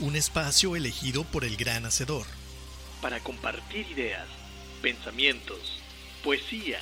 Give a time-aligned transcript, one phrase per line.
[0.00, 2.26] Un espacio elegido por el gran hacedor.
[3.02, 4.26] Para compartir ideas,
[4.80, 5.82] pensamientos,
[6.24, 6.80] poesía,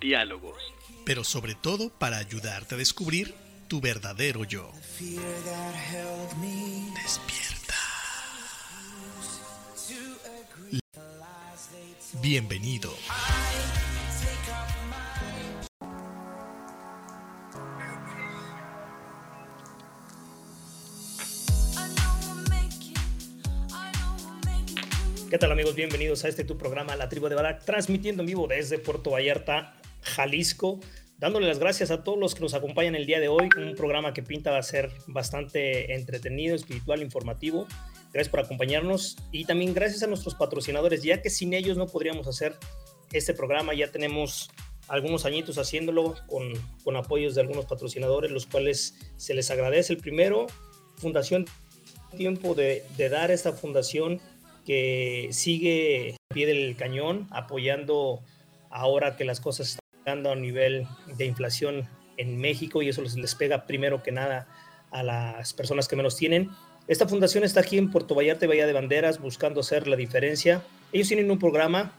[0.00, 0.56] diálogos.
[1.04, 3.34] Pero sobre todo para ayudarte a descubrir
[3.68, 4.72] tu verdadero yo.
[6.94, 7.74] Despierta.
[12.22, 12.94] Bienvenido.
[25.30, 25.74] ¿Qué tal amigos?
[25.74, 29.74] Bienvenidos a este tu programa La Tribu de Barak, transmitiendo en vivo desde Puerto Vallarta,
[30.00, 30.80] Jalisco,
[31.18, 34.14] dándole las gracias a todos los que nos acompañan el día de hoy, un programa
[34.14, 37.66] que pinta va a ser bastante entretenido, espiritual, informativo.
[38.10, 42.26] Gracias por acompañarnos y también gracias a nuestros patrocinadores, ya que sin ellos no podríamos
[42.26, 42.54] hacer
[43.12, 44.48] este programa, ya tenemos
[44.88, 49.92] algunos añitos haciéndolo con, con apoyos de algunos patrocinadores, los cuales se les agradece.
[49.92, 50.46] El primero,
[50.96, 51.44] Fundación
[52.16, 54.22] Tiempo de, de dar esta fundación
[54.68, 58.20] que sigue a pie del cañón, apoyando
[58.68, 60.86] ahora que las cosas están dando a nivel
[61.16, 64.46] de inflación en México y eso les, pega primero que nada
[64.90, 66.50] a las personas que menos tienen.
[66.86, 70.62] Esta fundación está aquí en Puerto Vallarta y Bahía de Banderas buscando hacer la diferencia.
[70.92, 71.94] Ellos tienen un programa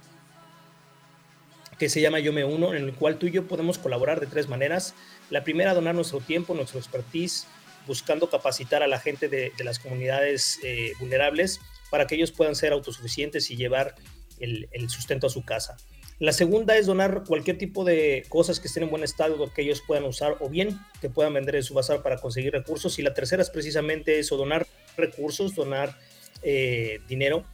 [1.80, 4.28] que se llama Yo Me Uno, en el cual tú y yo podemos colaborar de
[4.28, 4.94] tres maneras.
[5.32, 7.48] La primera, donar nuestro tiempo, nuestro expertise,
[7.88, 12.74] buscando capacitar a la gente de, las comunidades eh, vulnerables para que ellos puedan ser
[12.74, 13.96] autosuficientes y llevar
[14.40, 15.78] el, sustento a su casa.
[16.20, 19.82] La segunda es donar cualquier tipo de cosas que estén en buen estado que ellos
[19.86, 23.00] puedan usar o bien que puedan vender en su bazar para conseguir recursos.
[23.00, 24.68] Y la tercera es precisamente eso, donar
[24.98, 25.98] recursos, donar
[26.44, 27.46] eh, dinero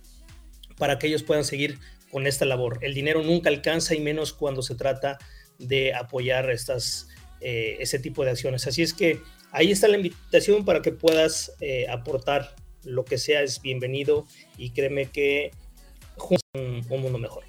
[0.77, 1.77] para que ellos puedan seguir
[2.11, 2.79] con esta labor.
[2.81, 5.19] El dinero nunca alcanza y menos cuando se trata
[5.59, 7.07] de apoyar estas,
[7.41, 8.65] eh, ese tipo de acciones.
[8.65, 9.21] Así es que
[9.51, 14.25] ahí está la invitación para que puedas eh, aportar lo que sea es bienvenido
[14.57, 15.51] y créeme que
[16.53, 17.43] un, un mundo mejor.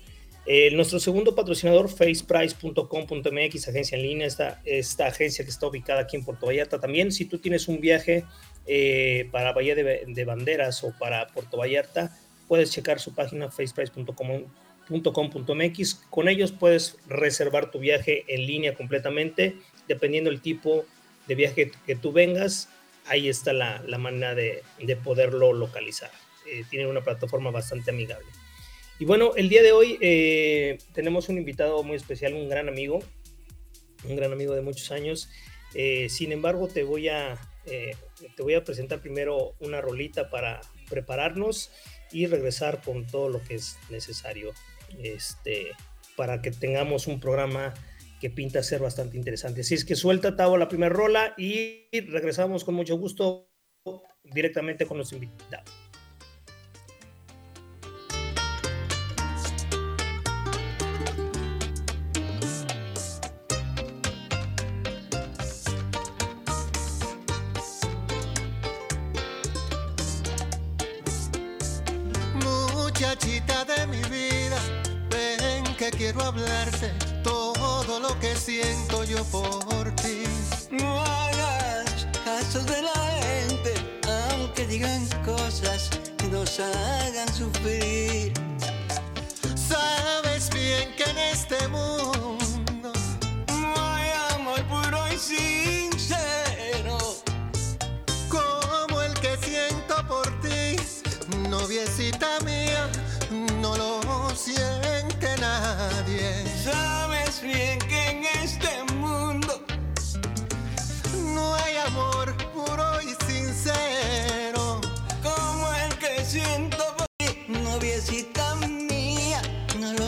[0.48, 6.16] Eh, nuestro segundo patrocinador, faceprice.com.mx, agencia en línea, esta, esta agencia que está ubicada aquí
[6.16, 6.78] en Puerto Vallarta.
[6.78, 8.24] También, si tú tienes un viaje
[8.64, 12.16] eh, para Bahía de, de, Banderas o para Puerto Vallarta,
[12.46, 15.94] puedes checar su página faceprice.com.mx.
[16.10, 19.56] Con ellos puedes reservar tu viaje en línea completamente,
[19.88, 20.84] dependiendo del tipo
[21.26, 22.68] de viaje que tú vengas
[23.08, 26.10] ahí está la, la manera de, de, poderlo localizar.
[26.46, 28.26] Eh, tienen una plataforma bastante amigable.
[28.98, 33.02] Y bueno, el día de hoy eh, tenemos un invitado muy especial, un gran amigo,
[34.04, 35.28] un gran amigo de muchos años.
[35.74, 41.70] Eh, sin embargo, te voy, a, te voy a presentar primero una rolita para prepararnos
[42.12, 44.54] y regresar con todo lo que es necesario
[45.02, 45.72] este,
[46.14, 47.74] para que tengamos un programa
[48.20, 49.60] que pinta ser bastante interesante.
[49.60, 53.50] Así es que suelta Tavo la primera rola y regresamos con mucho gusto
[54.24, 55.64] directamente con nuestro invitado.
[78.62, 80.24] Siento yo por ti.
[80.70, 83.74] No hagas caso de la gente,
[84.30, 88.32] aunque digan cosas que nos hagan sufrir.
[89.54, 92.15] Sabes bien que en este mundo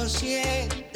[0.09, 0.88] 100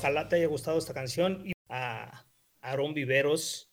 [0.00, 1.46] Ojalá te haya gustado esta canción.
[1.46, 2.24] Y a
[2.62, 3.70] Aarón Viveros.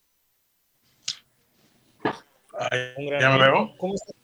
[2.98, 3.74] Un gran ¿Ya me veo?
[3.78, 4.14] ¿Cómo estás?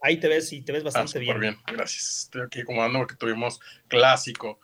[0.00, 1.58] Ahí te ves y te ves Ah, bastante bien.
[1.66, 2.20] gracias.
[2.26, 3.58] Estoy aquí acomodando porque tuvimos
[3.88, 4.60] clásico.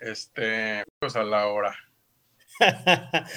[0.00, 1.76] Este, pues a la hora.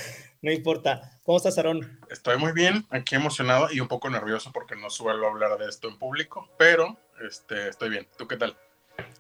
[0.42, 1.20] no importa.
[1.24, 2.00] ¿Cómo estás, Aarón?
[2.10, 5.90] Estoy muy bien, aquí emocionado y un poco nervioso porque no suelo hablar de esto
[5.90, 6.98] en público, pero
[7.28, 8.08] este, estoy bien.
[8.18, 8.58] ¿Tú qué tal?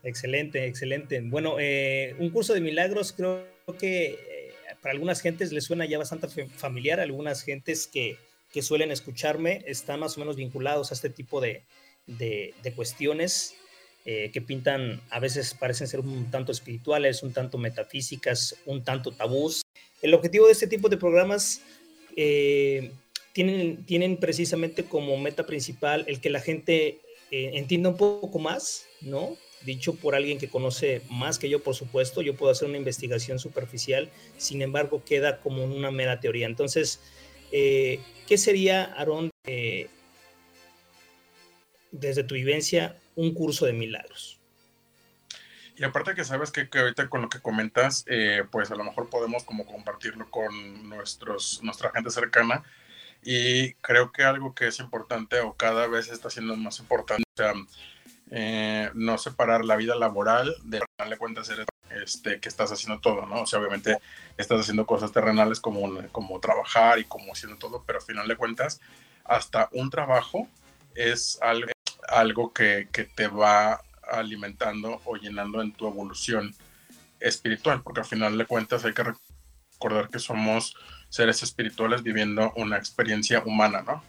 [0.03, 1.19] Excelente, excelente.
[1.21, 3.45] Bueno, eh, un curso de milagros creo
[3.79, 6.99] que eh, para algunas gentes les suena ya bastante fa- familiar.
[6.99, 8.17] Algunas gentes que,
[8.53, 11.63] que suelen escucharme están más o menos vinculados a este tipo de,
[12.05, 13.55] de- de cuestiones
[14.05, 19.11] eh, que pintan, a veces parecen ser un tanto espirituales, un tanto metafísicas, un tanto
[19.11, 19.63] tabús.
[20.03, 21.61] El objetivo de este tipo de programas
[22.15, 22.91] eh,
[23.33, 26.99] tienen, tienen precisamente como meta principal el que la gente
[27.31, 29.35] eh, entienda un poco más, ¿no?
[29.65, 33.39] Dicho por alguien que conoce más que yo, por supuesto, yo puedo hacer una investigación
[33.39, 36.45] superficial, sin embargo, queda como una mera teoría.
[36.45, 37.01] Entonces,
[37.51, 39.31] eh, ¿qué sería, Aarón,
[41.91, 44.39] desde tu vivencia, un curso de milagros?
[45.77, 48.83] Y aparte que sabes que, que ahorita con lo que comentas, eh, pues a lo
[48.83, 52.63] mejor podemos como compartirlo con nuestros, nuestra gente cercana.
[53.23, 57.23] Y creo que algo que es importante o cada vez está siendo más importante,
[58.31, 61.41] eh, no separar la vida laboral de darle cuenta
[61.89, 63.41] este, que estás haciendo todo, ¿no?
[63.41, 63.97] O sea, obviamente
[64.37, 68.35] estás haciendo cosas terrenales como, como trabajar y como haciendo todo, pero al final de
[68.35, 68.81] cuentas,
[69.23, 70.47] hasta un trabajo
[70.95, 71.71] es algo,
[72.07, 76.53] algo que, que te va alimentando o llenando en tu evolución
[77.19, 80.75] espiritual, porque al final de cuentas hay que recordar que somos
[81.09, 84.03] seres espirituales viviendo una experiencia humana, ¿no?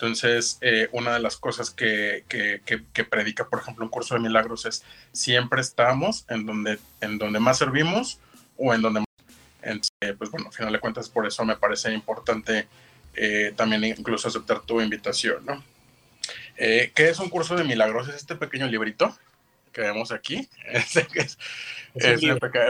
[0.00, 4.14] Entonces, eh, una de las cosas que, que, que, que, predica, por ejemplo, un curso
[4.14, 8.18] de milagros es siempre estamos en donde, en donde más servimos
[8.56, 9.06] o en donde más...
[9.60, 12.66] Entonces, pues bueno, al final de cuentas, por eso me parece importante
[13.14, 15.62] eh, también incluso aceptar tu invitación, ¿no?
[16.56, 18.08] Eh, ¿Qué es un curso de milagros?
[18.08, 19.14] Es este pequeño librito
[19.70, 20.48] que vemos aquí.
[20.72, 21.36] es, es,
[21.94, 22.20] es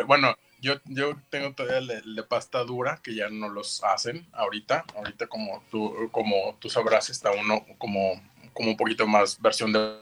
[0.04, 3.82] bueno, yo, yo tengo todavía el de, el de, pasta dura, que ya no los
[3.84, 4.84] hacen ahorita.
[4.94, 8.20] Ahorita, como tú, como tú sabrás, está uno como,
[8.52, 9.96] como un poquito más versión de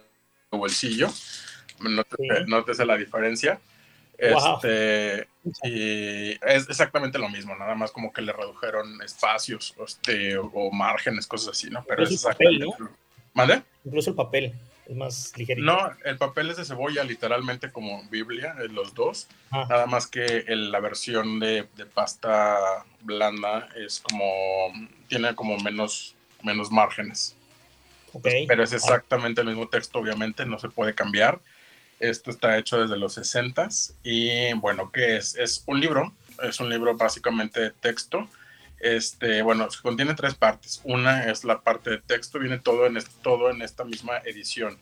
[0.50, 1.08] bolsillo.
[1.80, 2.28] No te, sí.
[2.46, 3.60] no te sé la diferencia.
[4.18, 5.28] Este,
[5.62, 11.28] y es exactamente lo mismo, nada más como que le redujeron espacios este, o márgenes,
[11.28, 11.84] cosas así, ¿no?
[11.84, 12.98] Pero Incluso es el papel, exactamente.
[13.32, 13.62] ¿Mande?
[13.84, 14.54] Incluso el papel
[14.88, 15.66] es más ligerito.
[15.66, 19.28] No, el papel es de cebolla, literalmente como Biblia, eh, los dos.
[19.50, 24.72] Ah, Nada más que el- la versión de, de pasta blanda es como,
[25.08, 27.36] tiene como menos, menos márgenes.
[28.12, 28.26] ok.
[28.46, 31.40] Pero es exactamente el mismo texto, obviamente, no se puede cambiar.
[32.00, 33.68] Esto está hecho desde los 60
[34.04, 35.34] y bueno, ¿qué es?
[35.36, 38.28] Es un libro, es un libro básicamente de texto.
[38.80, 40.80] Este, bueno, contiene tres partes.
[40.84, 44.78] Una es la parte de texto, viene todo en, todo en esta misma edición.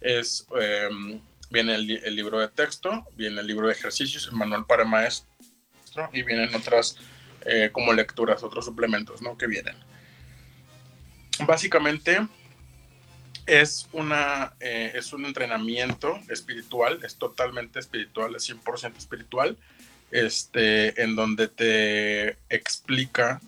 [0.00, 4.84] Es, em, viene el libro de texto, viene el libro de ejercicios, el manual para
[4.84, 5.28] maestro
[6.12, 6.96] y vienen otras
[7.46, 9.36] eh, como lecturas, otros suplementos, ¿no?
[9.36, 9.76] Que vienen.
[11.46, 12.20] Básicamente,
[13.46, 19.56] es, una, eh, es un entrenamiento espiritual, es totalmente espiritual, es 100% espiritual,
[20.10, 23.40] este, en donde te explica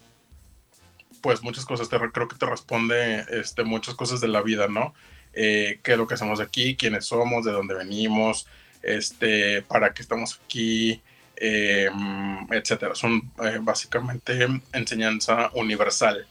[1.21, 4.66] pues muchas cosas, te, re- creo que te responde este, muchas cosas de la vida,
[4.69, 4.92] ¿no?
[5.35, 6.76] Eh, ¿Qué es lo que hacemos aquí?
[6.76, 7.45] ¿Quiénes somos?
[7.45, 8.47] ¿De dónde venimos?
[8.83, 11.00] Este, ¿Para qué estamos aquí?
[11.40, 12.95] Mm, etcétera.
[12.95, 16.26] Son eh, básicamente enseñanza universal.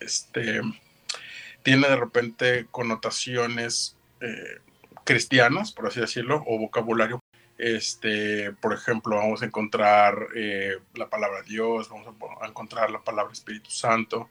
[0.00, 0.60] Este,
[1.62, 4.58] tiene de repente connotaciones eh,
[5.04, 7.20] cristianas, por así decirlo, o vocabulario.
[7.58, 12.06] Este, por ejemplo, vamos a encontrar eh, la palabra Dios, vamos
[12.40, 14.28] a encontrar la palabra Espíritu Santo.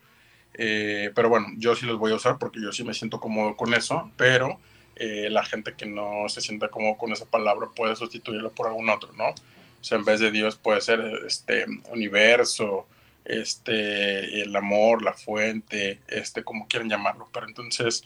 [0.53, 3.55] eh, pero bueno, yo sí los voy a usar porque yo sí me siento cómodo
[3.57, 4.59] con eso, pero
[4.95, 8.89] eh, la gente que no se sienta cómodo con esa palabra puede sustituirlo por algún
[8.89, 9.29] otro, ¿no?
[9.29, 12.87] O sea, en vez de Dios puede ser este universo,
[13.25, 17.29] este, el amor, la fuente, este, como quieran llamarlo.
[17.31, 18.03] Pero entonces,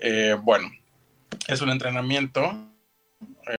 [0.00, 0.72] eh, bueno,
[1.46, 2.52] es un entrenamiento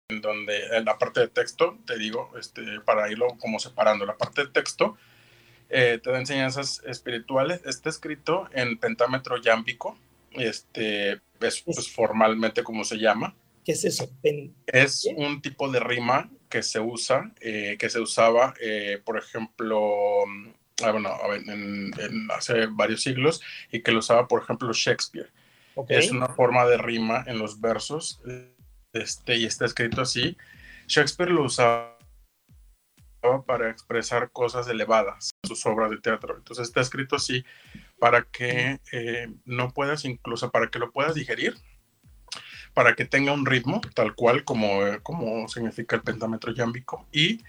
[0.08, 4.16] en donde en la parte de texto, te digo, este, para irlo como separando, la
[4.16, 4.96] parte de texto
[5.70, 9.98] eh, te da enseñanzas espirituales, está escrito en pentámetro yámbico,
[10.32, 14.10] este, es pues, formalmente como se llama, ¿Qué es eso?
[14.22, 19.16] Pen- es un tipo de rima que se usa, eh, que se usaba, eh, por
[19.18, 20.24] ejemplo,
[20.82, 23.40] ah, bueno, en- en hace varios siglos
[23.72, 25.30] y que lo usaba, por ejemplo, Shakespeare.
[25.74, 25.90] ok.
[25.90, 28.53] Es una forma de rima en los versos eh,
[28.94, 30.36] este, y está escrito así.
[30.86, 31.94] Shakespeare lo usaba
[33.46, 36.36] para expresar cosas elevadas en sus obras de teatro.
[36.36, 37.44] Entonces está escrito así
[37.98, 41.54] para que eh, no puedas, incluso para que lo puedas digerir,
[42.74, 47.42] para que tenga un ritmo tal cual como, como significa el pentámetro yámbico y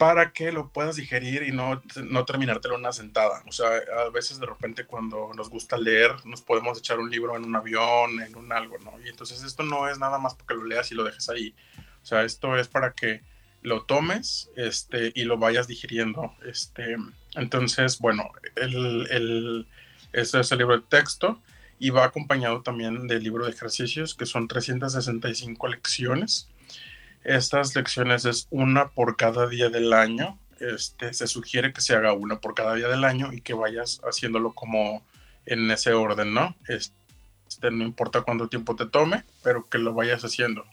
[0.00, 3.42] para que lo puedas digerir y no, no terminártelo en una sentada.
[3.46, 7.36] O sea, a veces de repente cuando nos gusta leer, nos podemos echar un libro
[7.36, 8.94] en un avión, en un algo, ¿no?
[9.04, 11.54] Y entonces esto no es nada más porque lo leas y lo dejes ahí.
[12.02, 13.20] O sea, esto es para que
[13.60, 16.34] lo tomes este, y lo vayas digiriendo.
[16.46, 16.96] Este,
[17.34, 19.66] entonces, bueno, el, el,
[20.14, 21.42] este es el libro de texto
[21.78, 26.48] y va acompañado también del libro de ejercicios, que son 365 lecciones.
[27.24, 30.38] Estas lecciones es una por cada día del año.
[30.58, 34.00] Este, se sugiere que se haga una por cada día del año y que vayas
[34.04, 35.02] haciéndolo como
[35.46, 36.54] en ese orden, ¿no?
[36.68, 40.64] Este, no importa cuánto tiempo te tome, pero que lo vayas haciendo.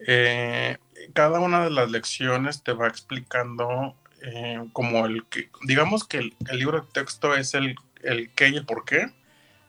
[0.00, 0.76] Eh,
[1.14, 6.34] cada una de las lecciones te va explicando eh, como el que, digamos que el,
[6.52, 9.12] libro de texto es el, el qué y el por qué,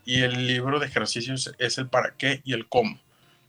[0.05, 2.99] y el libro de ejercicios es el para qué y el cómo.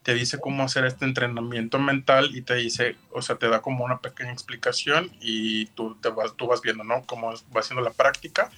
[0.08, 3.84] Te dice cómo hacer este entrenamiento mental y te dice, o sea, te da como
[3.84, 7.04] una pequeña explicación y tú, te vas, tú vas viendo, ¿no?
[7.04, 8.50] Cómo va haciendo la práctica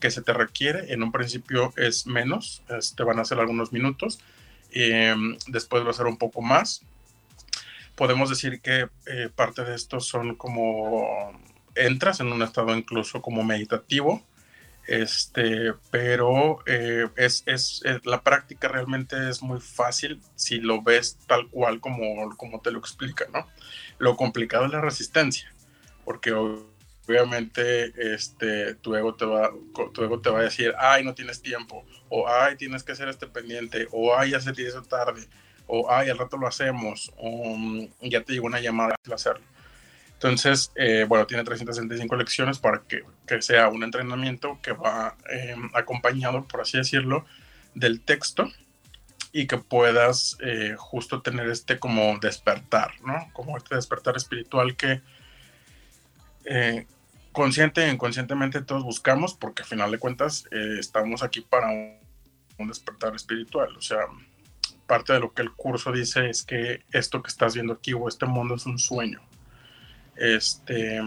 [0.00, 0.92] que se te requiere.
[0.92, 2.62] En un principio es menos,
[2.94, 4.20] te van a hacer algunos minutos,
[4.70, 6.82] eh, después va a ser un poco más.
[7.94, 11.32] Podemos decir que eh, parte de esto son como
[11.74, 14.22] entras en un estado incluso como meditativo,
[14.88, 21.18] este, pero eh, es, es, es, la práctica realmente es muy fácil si lo ves
[21.26, 23.46] tal cual como, como te lo explica, ¿no?
[23.98, 25.52] Lo complicado es la resistencia,
[26.06, 29.52] porque obviamente este, tu, ego te va,
[29.92, 33.08] tu ego te va a decir, ay, no tienes tiempo, o ay, tienes que hacer
[33.08, 35.28] este pendiente, o ay, ya se te hizo tarde,
[35.66, 37.56] o ay, al rato lo hacemos, o
[38.00, 39.44] ya te llegó una llamada hacerlo.
[40.18, 45.54] Entonces, eh, bueno, tiene 365 lecciones para que, que, sea un entrenamiento que va eh,
[45.74, 47.24] acompañado, por así decirlo,
[47.74, 48.50] del texto
[49.32, 53.30] y que puedas eh, justo tener este como despertar, ¿no?
[53.32, 55.02] Como este despertar espiritual que
[56.44, 56.86] eh,
[57.32, 62.68] consciente e inconscientemente todos buscamos, porque al final de cuentas eh, estamos aquí para un
[62.68, 63.76] despertar espiritual.
[63.76, 64.00] O sea,
[64.86, 68.08] parte de lo que el curso dice es que esto que estás viendo aquí o
[68.08, 69.20] este mundo es un sueño
[70.18, 71.00] Este,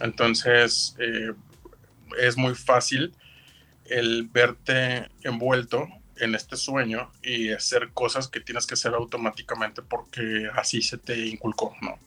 [0.00, 1.32] entonces, eh,
[2.18, 3.14] es muy fácil
[3.84, 10.48] el verte envuelto en este sueño y hacer cosas que tienes que hacer automáticamente porque
[10.54, 11.98] así se te inculcó, ¿no?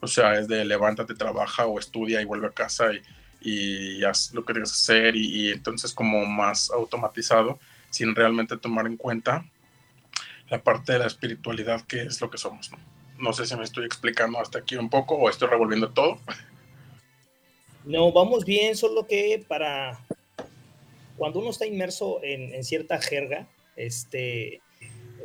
[0.00, 3.02] O sea, es de levántate, trabaja o estudia y vuelve a casa y,
[3.42, 7.58] y haz lo que tienes que hacer y, y, entonces como más automatizado
[7.90, 9.44] sin realmente tomar en cuenta
[10.48, 12.78] la parte de la espiritualidad que es lo que somos, ¿no?
[13.20, 16.18] No sé si me estoy explicando hasta aquí un poco o estoy revolviendo todo.
[17.84, 19.98] No, vamos bien, solo que para
[21.16, 23.46] cuando uno está inmerso en, en cierta jerga,
[23.76, 24.62] este,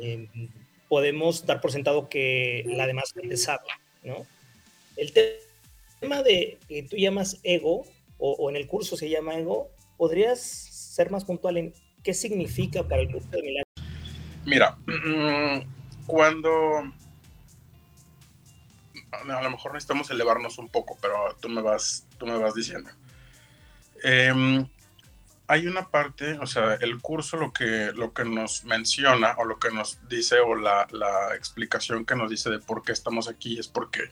[0.00, 0.28] eh,
[0.88, 3.64] podemos dar por sentado que la demás gente sabe,
[4.02, 4.26] ¿no?
[4.96, 5.12] El
[6.00, 7.86] tema de que tú llamas ego,
[8.18, 12.86] o, o, en el curso se llama ego, ¿podrías ser más puntual en qué significa
[12.86, 13.72] para el curso de milagros?
[14.44, 14.76] Mira,
[16.06, 16.92] cuando
[19.22, 22.90] a lo mejor necesitamos elevarnos un poco, pero tú me vas, tú me vas diciendo.
[24.02, 24.66] Eh,
[25.48, 29.58] hay una parte, o sea, el curso lo que, lo que nos menciona o lo
[29.58, 33.58] que nos dice o la, la explicación que nos dice de por qué estamos aquí
[33.58, 34.10] es porque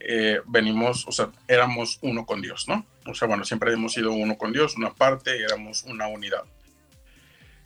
[0.00, 2.84] eh, venimos, o sea, éramos uno con Dios, ¿no?
[3.06, 6.44] O sea, bueno, siempre hemos sido uno con Dios, una parte, éramos una unidad.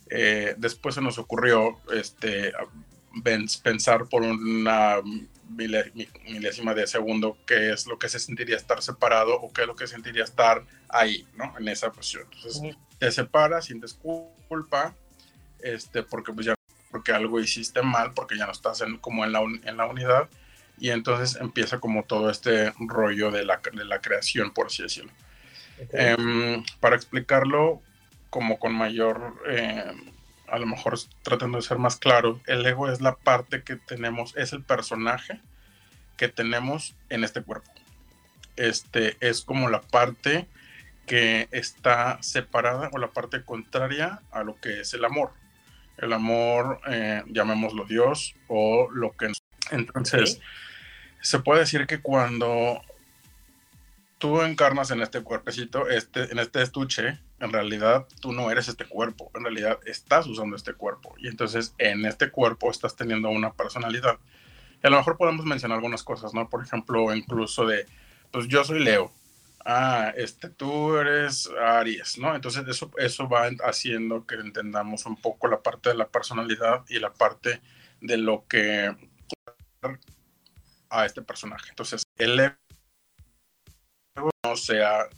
[0.09, 2.53] Eh, después se nos ocurrió este,
[3.63, 4.97] pensar por una
[5.49, 9.75] milésima de segundo qué es lo que se sentiría estar separado o qué es lo
[9.75, 11.53] que sentiría estar ahí, ¿no?
[11.59, 12.29] En esa posición.
[12.33, 13.99] Entonces, te separas, sientes
[14.49, 14.95] culpa,
[15.61, 16.55] este, porque pues ya
[16.91, 20.29] porque algo hiciste mal, porque ya no estás en, como en la, en la unidad,
[20.79, 25.13] y entonces empieza como todo este rollo de la, de la creación, por así decirlo.
[25.85, 26.15] Okay.
[26.15, 27.81] Um, para explicarlo
[28.29, 29.93] como con mayor, eh,
[30.51, 34.37] a lo mejor tratando de ser más claro, el ego es la parte que tenemos,
[34.37, 35.41] es el personaje
[36.17, 37.71] que tenemos en este cuerpo.
[38.57, 40.47] Este es como la parte
[41.07, 45.33] que está separada o la parte contraria a lo que es el amor.
[45.97, 49.33] El amor, eh, llamémoslo Dios o lo que...
[49.71, 50.47] Entonces, okay.
[51.21, 52.81] se puede decir que cuando
[54.19, 58.85] tú encarnas en este cuerpecito, este, en este estuche, en realidad tú no eres este
[58.85, 61.15] cuerpo, en realidad estás usando este cuerpo.
[61.19, 64.19] Y entonces en este cuerpo estás teniendo una personalidad.
[64.83, 66.49] Y a lo mejor podemos mencionar algunas cosas, ¿no?
[66.49, 67.87] Por ejemplo, incluso de,
[68.31, 69.13] pues yo soy Leo,
[69.65, 72.35] ah, este, tú eres Aries, ¿no?
[72.35, 76.99] Entonces eso, eso va haciendo que entendamos un poco la parte de la personalidad y
[76.99, 77.61] la parte
[78.01, 78.95] de lo que
[80.91, 81.71] a este personaje.
[81.71, 85.09] Entonces, el ego no sea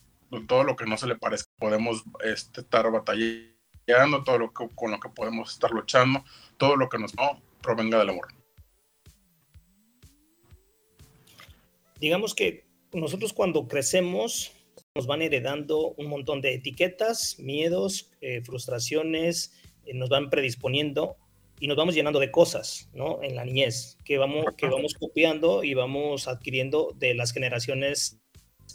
[0.40, 4.90] todo lo que no se le parezca, podemos este, estar batallando, todo lo que, con
[4.90, 6.24] lo que podemos estar luchando,
[6.56, 8.28] todo lo que nos no provenga del amor.
[12.00, 14.52] Digamos que nosotros cuando crecemos
[14.94, 19.52] nos van heredando un montón de etiquetas, miedos, eh, frustraciones,
[19.86, 21.16] eh, nos van predisponiendo
[21.60, 23.22] y nos vamos llenando de cosas, ¿no?
[23.22, 28.21] En la niñez, que vamos, que vamos copiando y vamos adquiriendo de las generaciones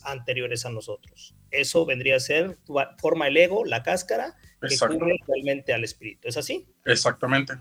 [0.03, 1.35] anteriores a nosotros.
[1.51, 2.57] Eso vendría a ser,
[2.99, 6.27] forma el ego, la cáscara, que cubre realmente al espíritu.
[6.27, 6.67] ¿Es así?
[6.85, 7.53] Exactamente.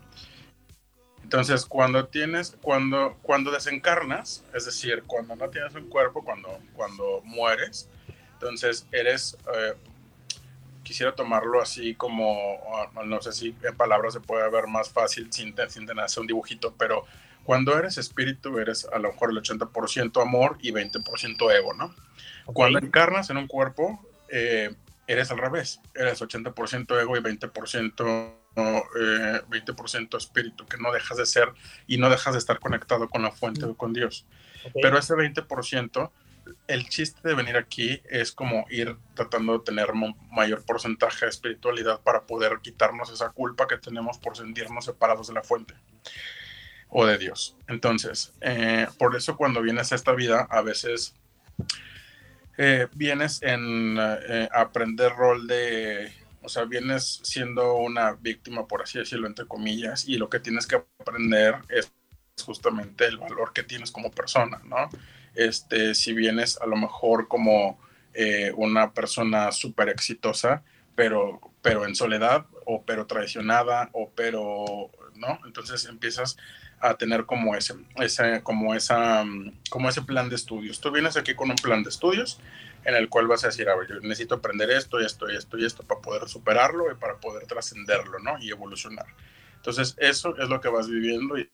[1.23, 7.21] Entonces, cuando tienes, cuando, cuando desencarnas, es decir, cuando no tienes un cuerpo, cuando, cuando
[7.25, 7.89] mueres,
[8.35, 9.75] entonces eres, eh,
[10.85, 12.61] quisiera tomarlo así como,
[13.05, 16.73] no sé si en palabras se puede ver más fácil sin, sin tener un dibujito,
[16.79, 17.05] pero
[17.47, 21.95] cuando eres espíritu, eres a lo mejor el 80% amor y 20% ego, ¿no?
[22.45, 22.55] Okay.
[22.55, 24.75] Cuando encarnas en un cuerpo, eh,
[25.07, 31.27] eres al revés, eres 80% ego y 20% eh, 20% espíritu, que no dejas de
[31.27, 31.53] ser
[31.87, 34.27] y no dejas de estar conectado con la fuente o con Dios.
[34.69, 34.83] Okay.
[34.83, 36.11] Pero ese 20%,
[36.67, 39.93] el chiste de venir aquí es como ir tratando de tener
[40.33, 45.35] mayor porcentaje de espiritualidad para poder quitarnos esa culpa que tenemos por sentirnos separados de
[45.35, 45.75] la fuente
[46.89, 47.57] o de Dios.
[47.69, 51.15] Entonces, eh, por eso cuando vienes a esta vida, a veces
[52.59, 56.13] eh, vienes en eh, aprender rol de
[56.47, 60.69] o sea, vienes siendo una víctima, por así decirlo, entre comillas, y lo que tienes
[60.69, 61.93] que aprender es
[62.45, 64.89] justamente el valor que tienes como persona, ¿no?
[65.35, 67.81] Este, si vienes a lo mejor como
[68.15, 70.63] eh, una persona súper exitosa,
[70.95, 75.41] pero, pero en soledad, o pero traicionada, o pero, ¿no?
[75.47, 76.37] Entonces empiezas
[76.81, 79.25] a tener como ese, ese, como esa,
[79.71, 80.81] como ese plan de estudios.
[80.81, 82.41] Tú vienes aquí con un plan de estudios
[82.85, 85.37] en el cual vas a decir, a ver, yo necesito aprender esto y esto y
[85.37, 88.39] esto y esto para poder superarlo y para poder trascenderlo, ¿no?
[88.39, 89.07] Y evolucionar.
[89.57, 91.51] Entonces, eso es lo que vas viviendo y,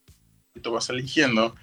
[0.54, 1.54] y tú vas eligiendo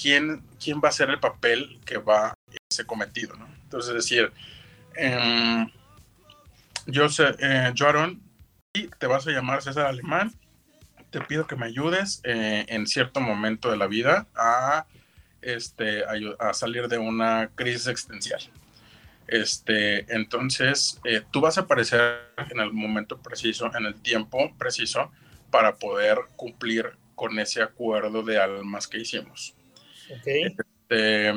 [0.00, 2.34] quién, quién va a ser el papel que va
[2.70, 3.46] ese cometido, ¿no?
[3.62, 4.32] Entonces, es decir,
[4.96, 5.66] eh,
[6.86, 8.22] yo sé, eh, Aaron,
[8.72, 10.32] te vas a llamar César Alemán,
[11.10, 14.86] te pido que me ayudes eh, en cierto momento de la vida a,
[15.42, 16.04] este,
[16.38, 18.40] a, salir de una crisis existencial.
[19.26, 25.12] Este, entonces, eh, tú vas a aparecer en el momento preciso, en el tiempo preciso,
[25.50, 29.54] para poder cumplir con ese acuerdo de almas que hicimos.
[30.20, 30.56] Okay.
[30.90, 31.32] Este,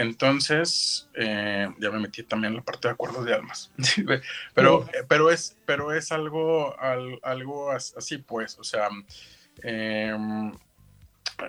[0.00, 3.70] entonces, eh, ya me metí también en la parte de acuerdos de almas.
[4.54, 6.74] pero, pero, es, pero es algo,
[7.22, 8.88] algo así, pues, o sea,
[9.62, 10.52] em,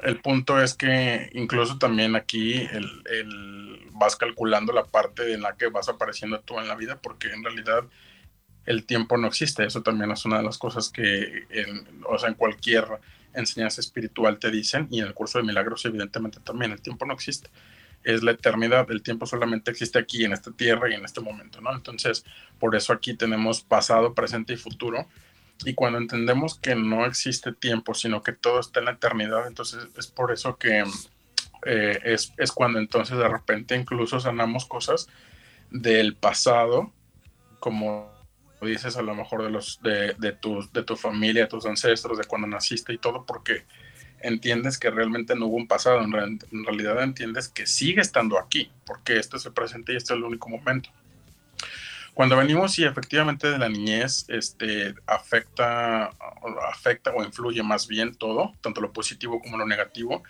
[0.04, 5.68] el punto es que incluso también aquí el, vas calculando la parte en la que
[5.68, 7.86] vas apareciendo tú en la vida, porque en realidad
[8.66, 9.64] el tiempo no existe.
[9.64, 11.48] Eso también es una de las cosas que,
[12.06, 12.86] o sea, en cualquier
[13.34, 17.14] enseñanza espiritual te dicen, y en el curso de milagros evidentemente también, el tiempo no
[17.14, 17.50] existe
[18.04, 21.62] es la eternidad, el tiempo solamente existe aquí, en esta tierra y en este momento,
[21.62, 21.74] ¿no?
[21.74, 22.26] Entonces,
[22.60, 25.08] por eso aquí tenemos pasado, presente y futuro.
[25.66, 29.88] Y cuando entendemos que no existe tiempo, sino que todo está en la eternidad, entonces
[29.98, 30.84] es por eso que
[31.66, 35.08] eh, es, es, cuando entonces de repente incluso sanamos cosas
[35.70, 36.92] del pasado,
[37.60, 38.12] como
[38.62, 42.26] dices a lo mejor de, los, de, de, tu, de tu familia, tus ancestros, de
[42.26, 43.66] cuando naciste y todo, porque
[44.24, 49.18] entiendes que realmente no hubo un pasado, en, realidad entiendes que sigue estando aquí, porque
[49.18, 50.90] esto es el presente y este es el único momento.
[52.14, 56.12] Cuando venimos y efectivamente de la niñez este, afecta,
[56.70, 60.24] afecta o influye más bien todo, tanto lo positivo como lo negativo,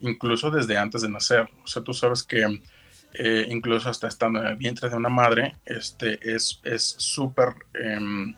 [0.00, 1.48] incluso desde antes de nacer.
[1.62, 2.60] O sea, tú sabes que
[3.14, 6.60] eh, incluso hasta estando en el vientre de una madre, este, es
[6.98, 8.34] súper, es eh,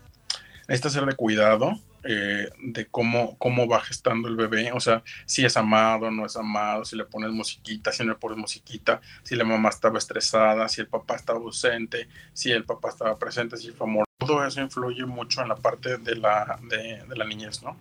[0.69, 5.45] necesita ser de cuidado eh, de cómo, cómo va gestando el bebé, o sea, si
[5.45, 9.37] es amado, no es amado, si le pones musiquita, si no le pones musiquita, si
[9.37, 13.71] la mamá estaba estresada, si el papá estaba ausente, si el papá estaba presente, si
[13.73, 14.05] fue amor.
[14.19, 17.77] Todo eso influye mucho en la parte de la, de, la niñez, ¿no?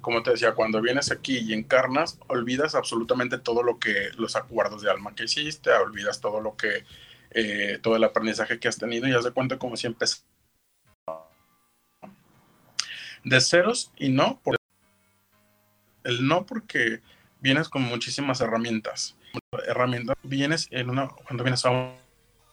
[0.00, 4.82] Como te decía, cuando vienes aquí y encarnas, olvidas absolutamente todo lo que, los acuerdos
[4.82, 6.84] de alma que hiciste, olvidas todo lo que,
[7.32, 10.35] eh, todo el aprendizaje que has tenido y haz de cuenta como si empezaste
[13.26, 14.56] de ceros y no por
[16.04, 17.00] el no porque
[17.40, 19.16] vienes con muchísimas herramientas.
[19.66, 21.92] Herramientas vienes en una cuando vienes a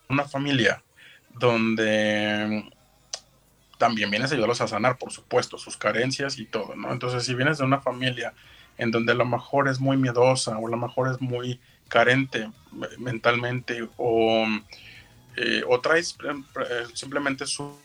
[0.09, 0.83] una familia
[1.29, 2.67] donde
[3.77, 6.91] también vienes a ayudarlos a sanar, por supuesto, sus carencias y todo, ¿no?
[6.91, 8.33] Entonces, si vienes de una familia
[8.79, 12.49] en donde a lo mejor es muy miedosa o a lo mejor es muy carente
[12.97, 14.47] mentalmente o,
[15.36, 17.77] eh, o traes eh, simplemente su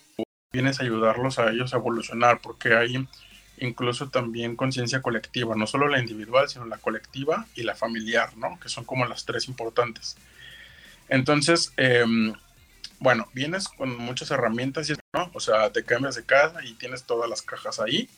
[0.51, 3.07] vienes a ayudarlos a ellos a evolucionar, porque hay
[3.59, 8.59] incluso también conciencia colectiva, no solo la individual, sino la colectiva y la familiar, ¿no?
[8.61, 10.17] Que son como las tres importantes.
[11.09, 12.33] Entonces, em,
[13.01, 15.31] bueno, vienes con muchas herramientas, ¿no?
[15.35, 18.09] O sea, te cambias de casa y tienes todas las cajas ahí.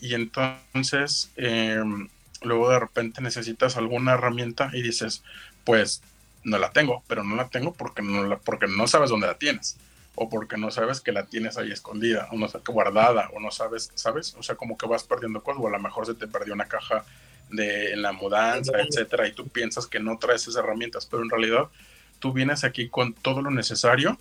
[0.00, 2.08] Y entonces, em,
[2.42, 5.24] luego de repente necesitas alguna herramienta y dices,
[5.64, 6.02] pues
[6.44, 9.38] no la tengo, pero no la tengo porque no, la, porque no sabes dónde la
[9.38, 9.76] tienes
[10.16, 13.50] o porque no sabes que la tienes ahí escondida, o no sabes guardada, o no
[13.50, 14.34] sabes, ¿sabes?
[14.38, 16.66] O sea, como que vas perdiendo cosas, o a lo mejor se te perdió una
[16.66, 17.04] caja
[17.50, 21.30] de en la mudanza, etcétera, y tú piensas que no traes esas herramientas, pero en
[21.30, 21.68] realidad
[22.18, 24.18] tú vienes aquí con todo lo necesario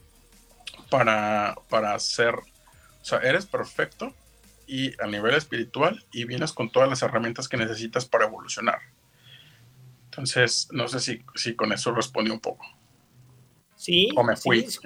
[0.90, 4.14] para, para hacer, o sea, eres perfecto
[4.68, 8.80] y a nivel espiritual y vienes con todas las herramientas que necesitas para evolucionar.
[10.06, 12.66] Entonces, no sé si, si con eso respondí un poco.
[13.76, 14.10] Sí.
[14.16, 14.70] O me fui.
[14.70, 14.80] Sí,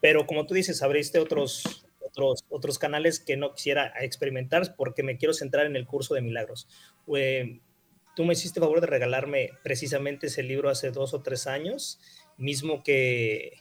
[0.00, 5.16] pero como tú dices, abriste otros, otros, otros canales que no quisiera experimentar porque me
[5.16, 6.68] quiero centrar en el curso de milagros.
[7.06, 12.00] tú me hiciste favor de regalarme precisamente ese libro hace dos o tres años,
[12.36, 13.58] mismo que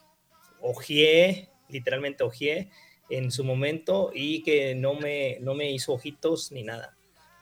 [0.61, 2.69] ojeé, literalmente ojeé
[3.09, 6.99] en su momento y que no me, no me hizo ojitos ni nada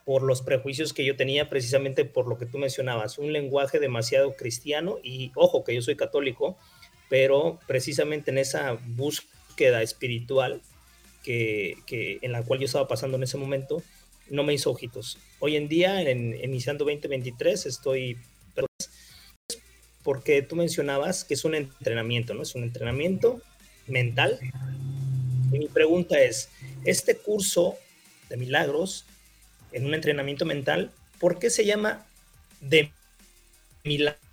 [0.08, 4.38] por los prejuicios que yo tenía precisamente por lo que tú mencionabas, un lenguaje demasiado
[4.38, 6.58] cristiano y ojo que yo soy católico,
[7.10, 10.62] pero precisamente en esa búsqueda espiritual
[11.24, 13.84] que, en la cual yo estaba pasando en ese momento,
[14.30, 15.18] no me hizo ojitos.
[15.40, 18.18] Hoy en día, en, iniciando 2023, estoy...
[20.04, 22.44] Porque tú mencionabas que es un entrenamiento, ¿no?
[22.44, 23.42] Es un entrenamiento
[23.88, 24.40] mental.
[25.52, 26.50] Y mi pregunta es,
[26.86, 27.76] este curso
[28.30, 29.06] de milagros,
[29.74, 32.06] en un entrenamiento mental, ¿por qué se llama
[32.62, 32.94] de
[33.84, 34.27] milagros?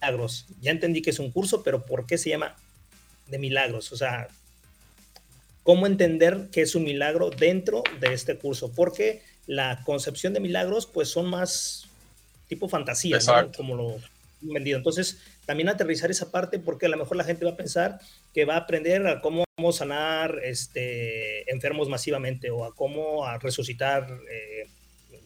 [0.00, 0.46] Milagros.
[0.60, 2.56] Ya entendí que es un curso, pero ¿por qué se llama
[3.28, 3.92] de milagros?
[3.92, 4.28] O sea,
[5.62, 8.72] ¿cómo entender que es un milagro dentro de este curso?
[8.72, 11.86] Porque la concepción de milagros, pues son más
[12.48, 13.18] tipo fantasía,
[13.56, 14.78] como lo he vendido.
[14.78, 18.00] Entonces, también aterrizar esa parte porque a lo mejor la gente va a pensar
[18.32, 24.08] que va a aprender a cómo, sanar este, enfermos masivamente o a cómo a resucitar
[24.30, 24.70] eh,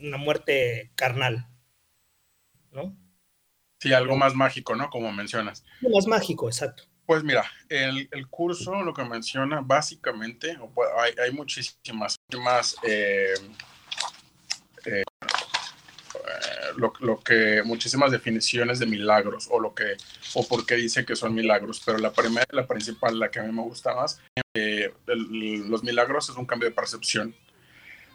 [0.01, 1.47] una muerte carnal,
[2.73, 2.97] ¿no?
[3.85, 4.89] Sí, algo más mágico, ¿no?
[4.89, 5.63] Como mencionas.
[5.83, 6.85] Más mágico, exacto.
[7.05, 10.57] Pues mira, el, curso lo que menciona básicamente,
[10.99, 13.35] hay, hay muchísimas, más eh,
[14.87, 15.05] eh,
[16.79, 19.99] lo, que muchísimas definiciones de milagros o lo que
[20.33, 23.43] o por qué dice que son milagros, pero la primera, la principal, la que a
[23.43, 24.19] mí me gusta más,
[24.55, 27.35] eh, los milagros es un cambio de percepción.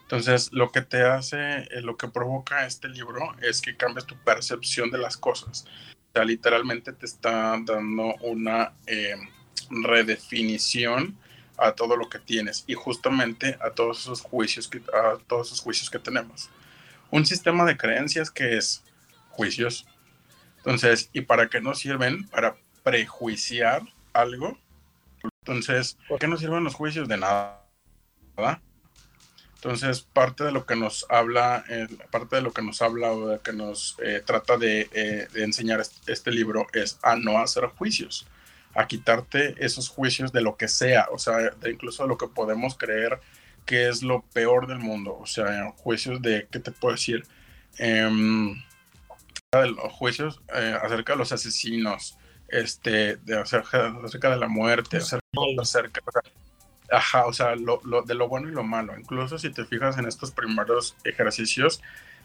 [0.09, 4.89] Entonces, lo que te hace, lo que provoca este libro es que cambies tu percepción
[4.89, 5.65] de las cosas
[6.13, 9.15] sea, literalmente te está dando una eh,
[9.69, 11.17] redefinición
[11.57, 15.61] a todo lo que tienes y justamente a todos esos juicios que a todos esos
[15.61, 16.49] juicios que tenemos.
[17.11, 18.83] Un sistema de creencias que es
[19.29, 19.85] juicios.
[20.57, 22.27] Entonces, ¿y para qué nos sirven?
[22.29, 23.81] Para prejuiciar
[24.13, 24.57] algo.
[25.41, 27.07] Entonces, ¿por qué nos sirven los juicios?
[27.07, 27.65] De nada.
[29.61, 33.27] Entonces, parte de lo que nos habla, eh, parte de lo que nos habla o
[33.27, 37.65] de que nos eh, trata de, eh, de, enseñar este, libro es a no hacer
[37.65, 38.25] juicios,
[38.73, 42.27] a quitarte esos juicios de lo que sea, o sea, de incluso de lo que
[42.27, 43.19] podemos creer
[43.65, 47.25] que es lo peor del mundo, o sea, juicios de, ¿qué te puedo decir?
[47.77, 48.63] Em,
[49.51, 50.39] de los juicios
[50.81, 52.17] acerca de los asesinos,
[52.47, 55.21] este, de, acerca, acerca de la muerte, acerca,
[55.61, 56.01] acerca
[56.91, 58.97] Ajá, o sea, lo, de lo bueno y lo malo.
[58.97, 61.81] Incluso si te fijas en estos primeros ejercicios,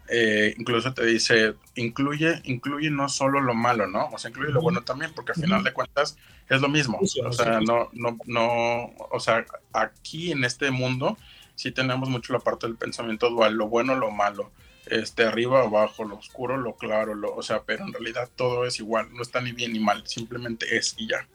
[0.09, 4.07] eh, incluso te dice, incluye, incluye no solo lo malo, ¿no?
[4.12, 6.16] O sea, incluye lo bueno también, porque al final de cuentas
[6.48, 6.98] es lo mismo.
[7.00, 11.16] o sea, no, no, no, o sea, aquí en este mundo
[11.55, 14.50] sí tenemos mucho la parte del pensamiento dual, lo bueno, lo malo,
[14.87, 18.79] este, arriba, abajo, lo oscuro, lo claro, lo, o sea, pero en realidad todo es
[18.81, 21.27] igual, no está ni bien ni mal, simplemente es y ya.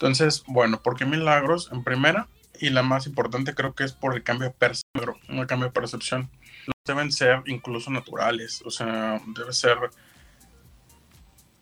[0.00, 1.68] Entonces, bueno, ¿por qué milagros?
[1.70, 2.26] En primera,
[2.58, 5.72] y la más importante creo que es por el cambio de percepción, un cambio de
[5.72, 6.30] percepción.
[6.86, 9.76] Deben ser incluso naturales, o sea, debe ser,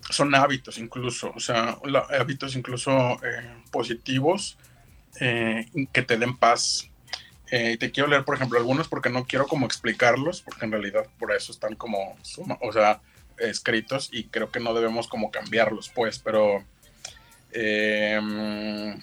[0.09, 1.79] son hábitos incluso, o sea,
[2.17, 2.93] hábitos incluso
[3.25, 4.57] eh, positivos
[5.19, 6.89] eh, que te den paz.
[7.51, 11.09] Eh, te quiero leer, por ejemplo, algunos porque no quiero como explicarlos, porque en realidad
[11.19, 12.17] por eso están como,
[12.61, 13.01] o sea,
[13.39, 16.65] escritos y creo que no debemos como cambiarlos, pues, pero
[17.53, 18.99] Em,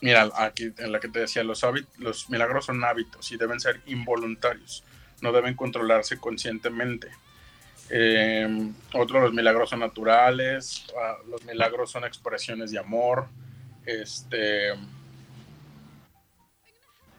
[0.00, 1.64] mira, aquí en la que te decía, los,
[1.98, 4.84] los milagros son hábitos y deben ser involuntarios,
[5.20, 7.08] no deben controlarse conscientemente.
[7.90, 13.28] Eh, otros, los milagros son naturales, ah, los milagros son expresiones de amor.
[13.84, 14.70] Este,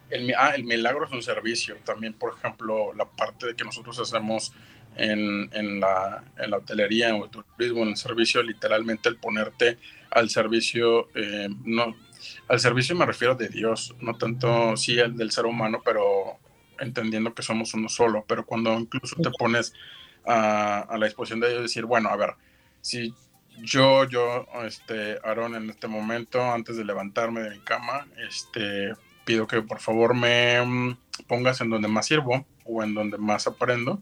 [0.10, 1.78] el, ah, el milagro es un servicio.
[1.84, 4.54] También, por ejemplo, la parte de que nosotros hacemos
[4.96, 9.78] en, en, la, en la hotelería o el turismo, en el servicio, literalmente el ponerte
[10.16, 11.94] al servicio, eh, no,
[12.48, 16.40] al servicio me refiero de Dios, no tanto sí el del ser humano, pero
[16.80, 19.74] entendiendo que somos uno solo, pero cuando incluso te pones
[20.26, 22.36] a, la disposición de Dios, decir, bueno, a ver,
[22.80, 23.14] si
[23.58, 28.94] yo, yo, este, Aaron, en este momento, antes de levantarme de mi cama, este,
[29.26, 30.98] pido que por favor me mm,
[31.28, 34.02] pongas en donde más sirvo o en donde más aprendo.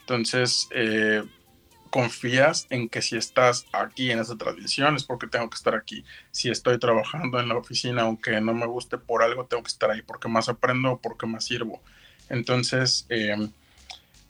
[0.00, 1.22] Entonces, eh,
[1.90, 6.04] confías en que si estás aquí en esa transmisión es porque tengo que estar aquí.
[6.30, 9.90] Si estoy trabajando en la oficina, aunque no me guste por algo, tengo que estar
[9.90, 11.82] ahí porque más aprendo o porque más sirvo.
[12.28, 13.36] Entonces, eh,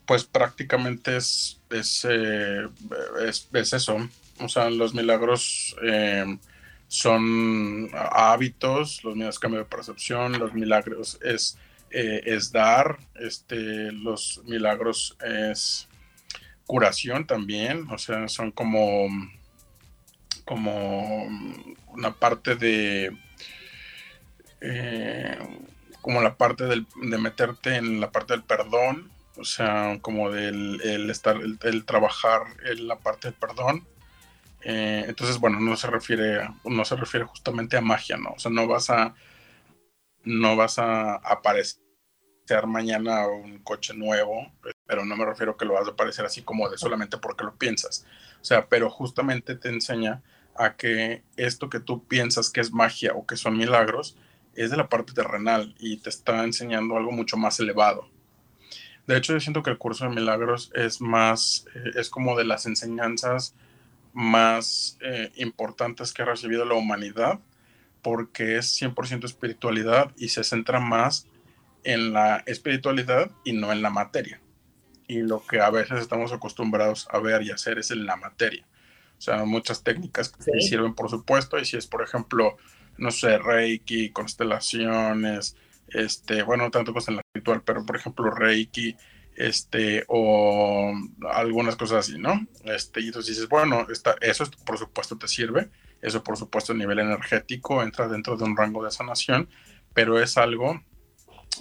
[0.07, 2.67] pues prácticamente es, eh,
[3.27, 4.09] es, es, eso.
[4.41, 6.39] O sea, los milagros eh,
[6.89, 11.59] son hábitos, los milagros cambio de percepción, los milagros es,
[11.91, 15.90] es dar, este, los milagros es
[16.71, 19.09] curación también, o sea, son como,
[20.45, 21.27] como
[21.89, 23.11] una parte de,
[24.61, 25.37] eh,
[26.01, 30.81] como la parte del, de meterte en la parte del perdón, o sea, como del
[30.83, 33.85] el estar, el, trabajar en la parte del perdón.
[34.63, 38.31] Eh, entonces, bueno, no se refiere, no se refiere justamente a magia, ¿no?
[38.31, 39.17] O sea, no vas a,
[40.23, 41.81] no vas a aparecer
[42.69, 44.53] mañana un coche nuevo,
[44.91, 47.55] pero no me refiero que lo vas a aparecer así como de solamente porque lo
[47.55, 48.05] piensas.
[48.41, 50.21] O sea, pero justamente te enseña
[50.57, 54.17] a que esto que tú piensas que es magia o que son milagros
[54.57, 58.11] es de la parte terrenal y te está enseñando algo mucho más elevado.
[59.07, 62.47] De hecho, yo siento que el curso de milagros es más, eh, es como de
[62.47, 63.55] las enseñanzas
[64.13, 67.39] más eh, importantes que ha recibido la humanidad,
[68.03, 71.29] porque es 100% espiritualidad y se centra más
[71.85, 74.41] en la espiritualidad y no en la materia
[75.11, 78.65] y lo que a veces estamos acostumbrados a ver y hacer es en la materia.
[79.19, 82.57] O sea, muchas técnicas que sirven, por supuesto, y si es, por ejemplo,
[82.97, 85.57] no sé, Reiki, constelaciones,
[85.89, 88.97] este, bueno, tanto la espiritual, pero por ejemplo, Reiki,
[89.35, 90.95] este, o
[91.29, 92.47] algunas cosas así, ¿no?
[92.67, 95.71] Este, y entonces dices, bueno, está, eso por supuesto te sirve,
[96.03, 99.49] eso por supuesto a nivel energético entra dentro de un rango de sanación,
[99.93, 100.81] pero es algo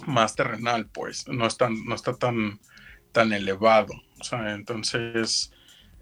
[0.06, 2.60] más terrenal, pues, no, es tan, no está tan,
[3.12, 5.52] tan elevado, o sea, entonces,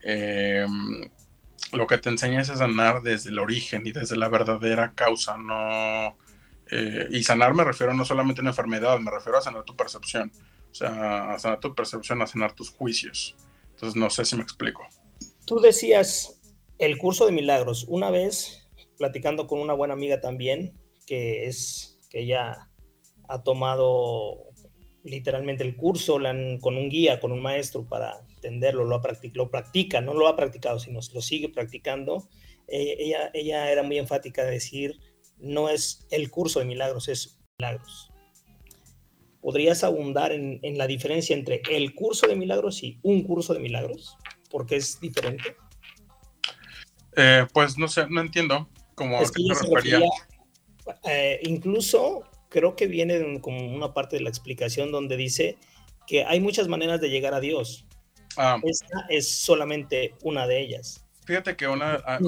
[0.02, 1.10] em,
[1.72, 6.16] lo que te enseña es sanar desde el origen y desde la verdadera causa, no...
[6.70, 9.74] Eh, y sanar me refiero no solamente a una enfermedad, me refiero a sanar tu
[9.74, 10.30] percepción.
[10.70, 13.34] O sea, a sanar tu percepción, a sanar tus juicios.
[13.70, 14.86] Entonces, no sé si me explico.
[15.46, 16.40] Tú decías
[16.78, 17.86] el curso de milagros.
[17.88, 18.68] Una vez,
[18.98, 20.74] platicando con una buena amiga también,
[21.06, 22.68] que es que ella
[23.28, 24.47] ha tomado
[25.08, 26.18] literalmente el curso
[26.60, 29.00] con un guía, con un maestro para entenderlo, lo,
[29.34, 32.28] lo practica, no lo ha practicado, sino lo sigue practicando.
[32.68, 35.00] Eh, ella, ella era muy enfática de decir,
[35.38, 38.10] no es el curso de milagros, es milagros.
[39.40, 44.16] ¿Podrías abundar en, la diferencia entre el curso de milagros y un curso de milagros?
[44.50, 45.56] Porque es diferente.
[47.16, 49.32] Eh, pues no sé, no entiendo cómo es
[51.04, 55.56] eh, incluso creo que viene como una parte de la explicación donde dice
[56.06, 57.86] que hay muchas maneras de llegar a Dios.
[58.36, 58.58] Ah.
[58.62, 61.04] Esta es solamente una de ellas.
[61.26, 62.18] Fíjate que una, ah,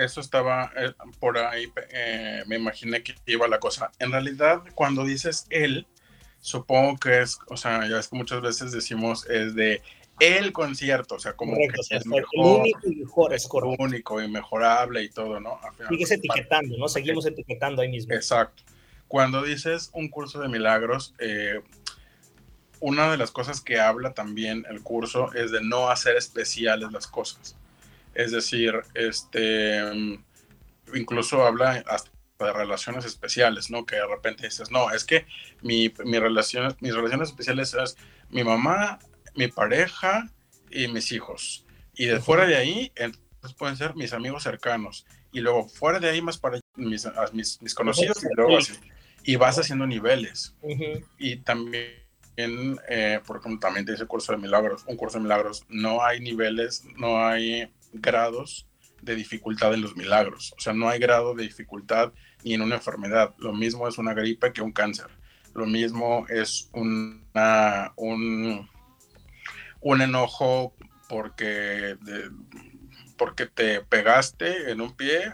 [0.00, 3.92] eso, estaba eh, por ahí, eh, me imaginé que iba la cosa.
[3.98, 5.86] En realidad, cuando dices él,
[6.40, 9.82] supongo que es, o sea, ya es que muchas veces decimos es de
[10.20, 13.82] el concierto, o sea, como que es mejor, el único y mejor, es correcto.
[13.82, 15.58] único y mejorable y todo, ¿no?
[15.88, 16.88] Sigues etiquetando, ¿no?
[16.88, 18.14] Seguimos etiquetando ahí mismo.
[18.14, 18.62] Exacto.
[19.10, 21.62] Cuando dices un curso de milagros, eh,
[22.78, 27.08] una de las cosas que habla también el curso es de no hacer especiales las
[27.08, 27.56] cosas.
[28.14, 29.80] Es decir, este,
[30.94, 33.84] incluso habla hasta de relaciones especiales, ¿no?
[33.84, 35.26] Que de repente dices, no, es que
[35.60, 37.96] mi, mi relaciones, mis relaciones especiales es
[38.28, 39.00] mi mamá,
[39.34, 40.30] mi pareja
[40.70, 41.66] y mis hijos.
[41.94, 45.04] Y de fuera de ahí, entonces pueden ser mis amigos cercanos.
[45.32, 47.08] Y luego fuera de ahí más para mis,
[47.60, 48.74] mis, conocidos y luego así.
[49.24, 50.54] Y vas haciendo niveles.
[51.18, 52.00] Y también
[52.88, 56.84] eh, porque también te dice curso de milagros, un curso de milagros, no hay niveles,
[56.96, 58.66] no hay grados
[59.02, 60.54] de dificultad en los milagros.
[60.56, 62.12] O sea, no hay grado de dificultad
[62.44, 63.34] ni en una enfermedad.
[63.38, 65.08] Lo mismo es una gripe que un cáncer.
[65.54, 68.68] Lo mismo es una, un,
[69.80, 70.74] un enojo
[71.08, 71.96] porque,
[73.16, 75.32] porque te pegaste en un pie,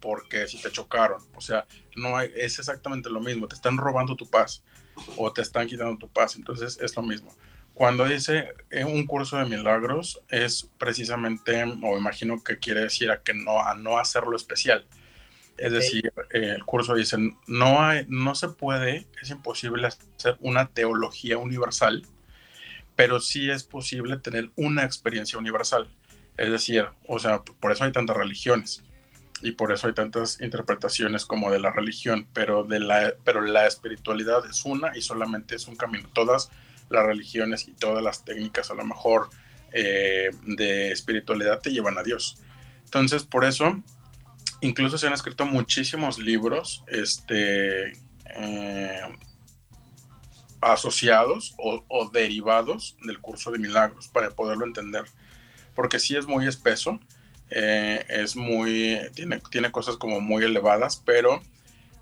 [0.00, 1.22] porque si te chocaron.
[1.34, 3.48] O sea, no hay, es exactamente lo mismo.
[3.48, 4.62] Te están robando tu paz
[5.16, 6.36] o te están quitando tu paz.
[6.36, 7.34] Entonces es lo mismo.
[7.74, 8.54] Cuando dice
[8.86, 13.74] un curso de milagros es precisamente, o imagino que quiere decir a que no, a
[13.74, 14.86] no hacerlo especial.
[15.58, 21.38] Es decir, el curso dice, no, hay, no se puede, es imposible hacer una teología
[21.38, 22.06] universal,
[22.94, 25.88] pero sí es posible tener una experiencia universal.
[26.36, 28.82] Es decir, o sea, por eso hay tantas religiones
[29.42, 33.66] y por eso hay tantas interpretaciones como de la religión, pero, de la, pero la
[33.66, 36.08] espiritualidad es una y solamente es un camino.
[36.14, 36.50] Todas
[36.88, 39.28] las religiones y todas las técnicas a lo mejor
[39.72, 42.38] eh, de espiritualidad te llevan a Dios.
[42.84, 43.82] Entonces, por eso,
[44.60, 47.92] incluso se han escrito muchísimos libros este,
[48.36, 49.00] eh,
[50.60, 55.04] asociados o, derivados del curso de milagros para poderlo entender.
[55.74, 56.98] Porque sí es muy espeso,
[57.50, 61.40] eh, es muy, tiene, tiene cosas como muy elevadas, pero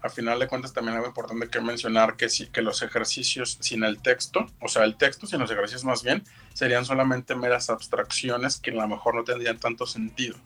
[0.04, 3.84] a final de cuentas también algo importante que mencionar que, sí, que los ejercicios sin
[3.84, 8.58] el texto, o sea, el texto sin los ejercicios más bien, serían solamente meras abstracciones
[8.58, 10.36] que a lo mejor no tendrían tanto sentido.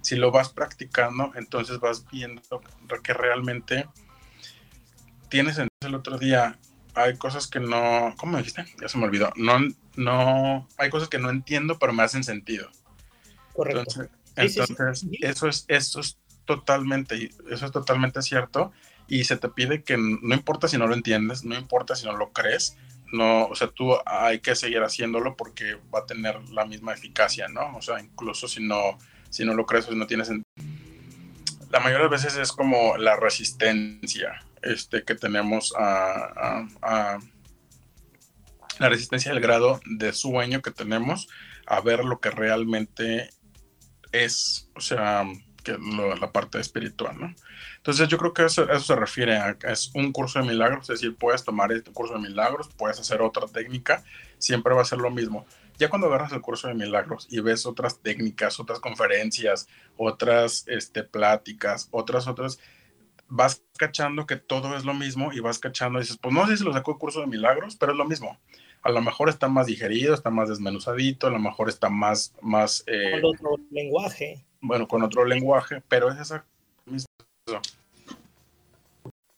[0.00, 2.40] Si lo vas practicando, entonces vas viendo
[3.02, 3.88] que realmente
[5.28, 5.58] tienes.
[5.58, 6.56] El otro día
[6.94, 8.64] hay cosas que no, ¿cómo me dijiste?
[8.80, 9.32] Ya se me olvidó.
[9.34, 9.58] No,
[9.96, 12.70] no, hay cosas que no entiendo, pero me hacen sentido.
[13.52, 13.80] Correcto.
[13.80, 18.72] Entonces, eso es, eso es totalmente, eso es totalmente cierto.
[19.08, 22.16] Y se te pide que no importa si no lo entiendes, no importa si no
[22.16, 22.76] lo crees,
[23.12, 27.48] no, o sea, tú hay que seguir haciéndolo porque va a tener la misma eficacia,
[27.48, 27.76] ¿no?
[27.76, 28.98] O sea, incluso si no,
[29.30, 30.30] si no lo crees, pues no tienes
[31.70, 37.18] La mayoría de veces es como la resistencia este, que tenemos a, a
[38.78, 41.28] la resistencia del grado de sueño que tenemos
[41.66, 43.30] a ver lo que realmente
[44.12, 45.24] es, o sea,
[45.62, 45.76] que
[46.20, 47.34] la parte espiritual, ¿no?
[47.76, 51.16] Entonces yo creo que eso, se refiere a es un curso de milagros, es decir,
[51.16, 54.02] puedes tomar este curso de milagros, puedes hacer otra técnica,
[54.38, 55.46] siempre va a ser lo mismo.
[55.78, 61.04] Ya cuando agarras el curso de milagros y ves otras técnicas, otras conferencias, otras este,
[61.04, 62.58] pláticas, otras, otras,
[63.28, 66.56] vas cachando que todo es lo mismo y vas cachando y dices, pues no sé
[66.56, 68.38] si lo sacó el curso de milagros, pero es lo mismo.
[68.82, 72.34] A lo mejor está más digerido, está más desmenuzadito, a lo mejor está más...
[72.40, 74.44] más eh, con otro lenguaje.
[74.60, 76.44] Bueno, con otro lenguaje, pero es esa
[76.86, 77.06] misma...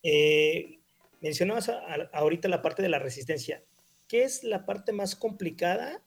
[0.03, 0.79] Eh,
[1.21, 1.71] mencionabas
[2.13, 3.63] ahorita la parte de la resistencia.
[4.09, 6.01] ¿Qué es la parte más complicada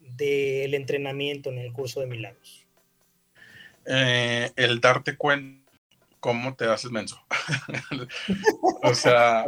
[0.00, 2.66] del entrenamiento en el curso de milagros?
[3.86, 5.63] Eh, el darte cuenta
[6.24, 7.22] cómo te haces menso.
[8.82, 9.44] o sea,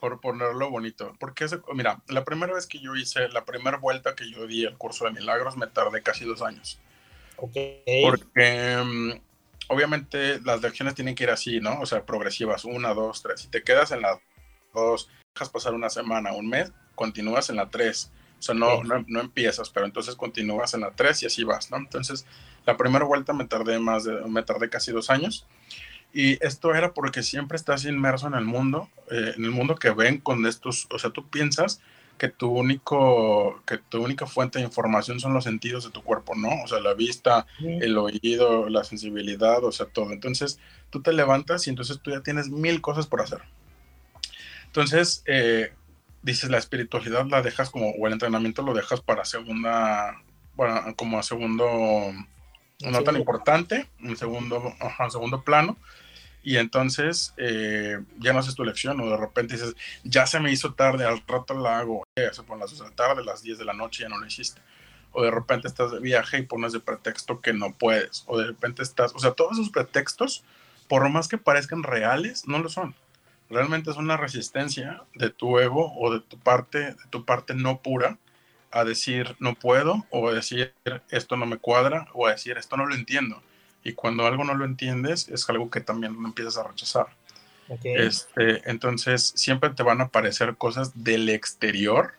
[0.00, 1.14] por, ponerlo bonito.
[1.20, 4.76] Porque, mira, la primera vez que yo hice, la primera vuelta que yo di el
[4.76, 6.80] curso de milagros, me tardé casi dos años.
[7.36, 8.02] Okay.
[8.02, 9.12] Porque mm,
[9.68, 11.78] obviamente las lecciones tienen que ir así, ¿no?
[11.80, 13.42] O sea, progresivas, una, dos, tres.
[13.42, 14.20] Si te quedas en la
[14.74, 18.10] dos, dejas pasar una semana, un mes, continúas en la tres.
[18.38, 21.70] O sea, no, no, no, empiezas, pero entonces continúas en la tres y así vas,
[21.70, 21.78] ¿no?
[21.78, 22.26] Entonces,
[22.66, 25.46] la primera vuelta me tardé más de, me tardé casi dos años.
[26.12, 29.90] Y esto era porque siempre estás inmerso en el mundo, eh, en el mundo que
[29.90, 31.80] ven con estos, o sea, tú piensas
[32.18, 36.34] que tu único que tu única fuente de información son los sentidos de tu cuerpo,
[36.34, 36.48] ¿no?
[36.64, 40.12] O sea, la vista, el oído, la sensibilidad, o sea, todo.
[40.12, 40.58] Entonces,
[40.90, 43.42] tú te levantas y entonces tú ya tienes mil cosas por hacer.
[44.66, 45.72] Entonces, eh,
[46.26, 50.20] dices, la espiritualidad la dejas como, o el entrenamiento lo dejas para segunda,
[50.56, 52.12] bueno, como a segundo,
[52.80, 55.76] no tan importante, un segundo, ajá, segundo plano,
[56.42, 60.50] y entonces eh, ya no haces tu lección o de repente dices, ya se me
[60.50, 63.72] hizo tarde, al rato la hago, eh, se pone las tarde, las 10 de la
[63.72, 64.60] noche ya no lo hiciste.
[65.12, 68.24] O de repente estás de viaje y pones de pretexto que no puedes.
[68.26, 70.44] O de repente estás, o sea, todos esos pretextos,
[70.88, 72.94] por más que parezcan reales, no lo son.
[73.48, 77.80] Realmente es una resistencia de tu ego o de tu parte, de tu parte no
[77.80, 78.18] pura
[78.72, 80.74] a decir no puedo o a decir
[81.10, 83.42] esto no me cuadra o a decir esto no lo entiendo
[83.86, 87.06] y cuando algo no lo entiendes es algo que también empiezas a rechazar.
[87.84, 92.14] Este, entonces siempre te van a aparecer cosas del exterior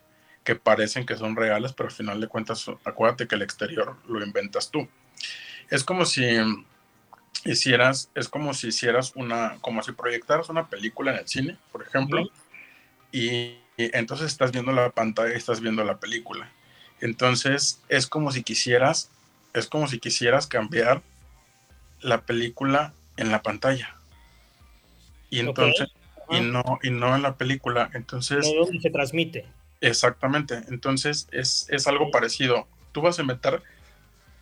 [0.45, 4.25] que parecen que son reales, pero al final de cuentas acuérdate que el exterior lo
[4.25, 4.88] inventas tú.
[5.69, 6.23] Es como si
[7.45, 11.83] hicieras, es como si hicieras una, como si proyectaras una película en el cine, por
[11.83, 12.29] ejemplo,
[13.11, 13.29] y,
[13.77, 16.51] y entonces estás viendo la pantalla y estás viendo la película.
[16.99, 19.11] Entonces es como si quisieras,
[19.53, 21.01] es como si quisieras cambiar
[22.01, 23.95] la película en la pantalla.
[25.29, 25.89] Y entonces,
[26.29, 27.89] y no, y no en la película.
[27.93, 28.47] Entonces.
[28.55, 29.45] No se transmite.
[29.81, 30.63] Exactamente.
[30.69, 32.67] Entonces es, es algo parecido.
[32.91, 33.61] Tú vas a meter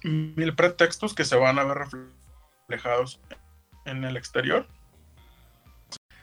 [0.04, 2.25] mil pretextos que se van a ver reflejados
[3.86, 4.68] en el exterior.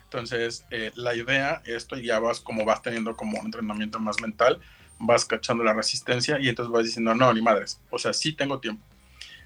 [0.04, 4.60] Entonces, eh, la idea, esto ya vas como vas teniendo como un entrenamiento más mental,
[4.98, 8.60] vas cachando la resistencia y entonces vas diciendo, no, ni madres, o sea, sí tengo
[8.60, 8.84] tiempo.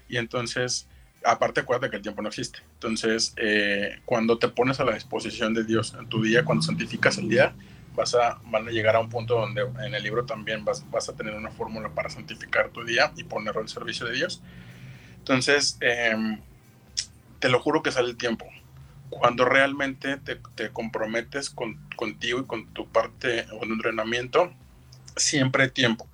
[0.09, 0.87] Y entonces
[1.23, 2.59] aparte acuérdate que el tiempo no existe.
[2.73, 7.17] Entonces, eh, cuando te pones a la disposición de Dios en tu día, cuando santificas
[7.17, 7.53] el día,
[7.95, 11.09] vas a, van a llegar a un punto donde en el libro también vas, vas
[11.09, 14.41] a tener una fórmula para santificar tu día y ponerlo al servicio de Dios.
[15.17, 16.39] Entonces, em,
[17.39, 18.45] te lo juro que sale el tiempo.
[19.09, 24.51] Cuando realmente te, te comprometes con, contigo y con tu parte o entrenamiento,
[25.15, 26.07] siempre hay tiempo.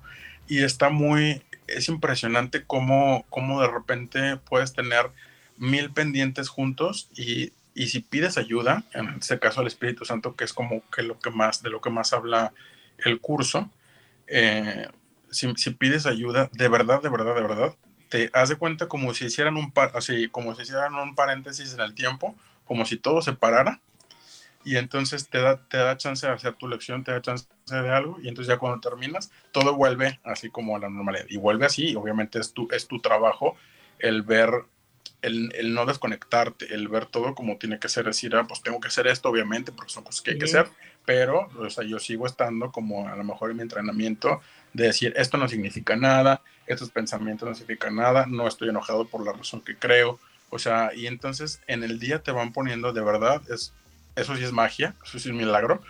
[0.46, 5.10] Y está muy, es impresionante cómo, cómo de repente puedes tener
[5.56, 10.44] mil pendientes juntos y, y, si pides ayuda, en este caso al Espíritu Santo, que
[10.44, 12.52] es como que lo que más, de lo que más habla
[12.98, 13.70] el curso,
[14.26, 14.88] eh,
[15.30, 17.74] si, pides ayuda, de verdad, de verdad, de verdad,
[18.14, 21.80] te haz de cuenta como si hicieran un, así, como si hicieran un paréntesis en
[21.80, 23.80] el tiempo, como si todo se parara
[24.62, 27.90] y entonces te da, te da chance de hacer tu lección, te da chance de
[27.90, 31.66] algo y entonces ya cuando terminas todo vuelve así como a la normalidad y vuelve
[31.66, 33.56] así, obviamente es tu, es tu trabajo
[33.98, 34.64] el ver,
[35.20, 38.78] el, el, no desconectarte, el ver todo como tiene que ser, decir, ah, pues tengo
[38.78, 40.68] que hacer esto obviamente porque son cosas que hay que hacer,
[41.04, 44.40] pero o sea, yo sigo estando como a lo mejor en mi entrenamiento
[44.74, 49.24] de decir, esto no significa nada, estos pensamientos no significan nada, no estoy enojado por
[49.24, 50.18] la razón que creo,
[50.50, 53.72] o sea, y entonces en el día te van poniendo de verdad, es
[54.16, 55.82] eso sí es magia, eso sí es milagro,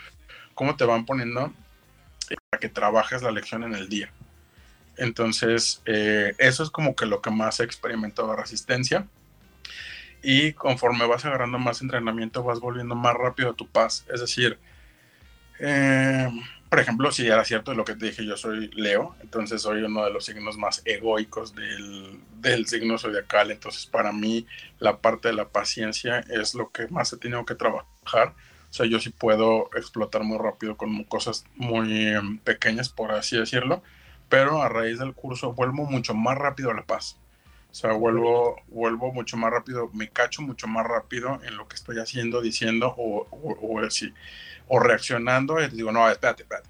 [0.54, 1.52] cómo te van poniendo
[2.50, 4.10] para que trabajes la lección en el día.
[4.96, 9.06] Entonces, eh, eso es como que lo que más he experimentado resistencia.
[10.22, 14.06] Y conforme vas agarrando más entrenamiento, vas volviendo más rápido a tu paz.
[14.12, 14.58] Es decir,
[15.58, 16.28] eh,
[16.74, 20.04] por ejemplo, si era cierto lo que te dije, yo soy Leo, entonces soy uno
[20.04, 23.52] de los signos más egoicos del, del signo zodiacal.
[23.52, 24.44] Entonces, para mí,
[24.80, 28.34] la parte de la paciencia es lo que más he tenido que trabajar
[28.74, 33.36] o sea, yo sí puedo explotar muy rápido con cosas muy em, pequeñas, por así
[33.36, 33.84] decirlo,
[34.28, 37.16] pero a raíz del curso vuelvo mucho más rápido a la paz.
[37.74, 41.74] O sea, vuelvo, vuelvo mucho más rápido, me cacho mucho más rápido en lo que
[41.74, 43.82] estoy haciendo, diciendo o, o,
[44.68, 45.60] o reaccionando.
[45.60, 46.68] Y digo, no, espérate, espérate.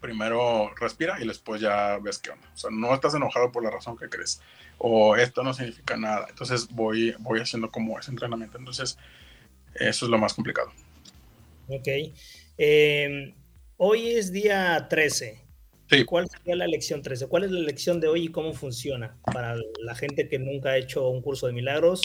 [0.00, 2.48] Primero respira y después ya ves qué onda.
[2.54, 4.40] O sea, no estás enojado por la razón que crees.
[4.78, 6.26] O esto no significa nada.
[6.30, 8.56] Entonces voy, voy haciendo como ese entrenamiento.
[8.56, 8.96] Entonces,
[9.74, 10.70] eso es lo más complicado.
[11.66, 11.88] Ok.
[12.56, 13.34] Eh,
[13.78, 15.43] hoy es día 13.
[16.06, 17.28] ¿Cuál sería la lección 13?
[17.28, 20.76] ¿Cuál es la lección de hoy y cómo funciona para la gente que nunca ha
[20.76, 22.02] hecho un curso de milagros,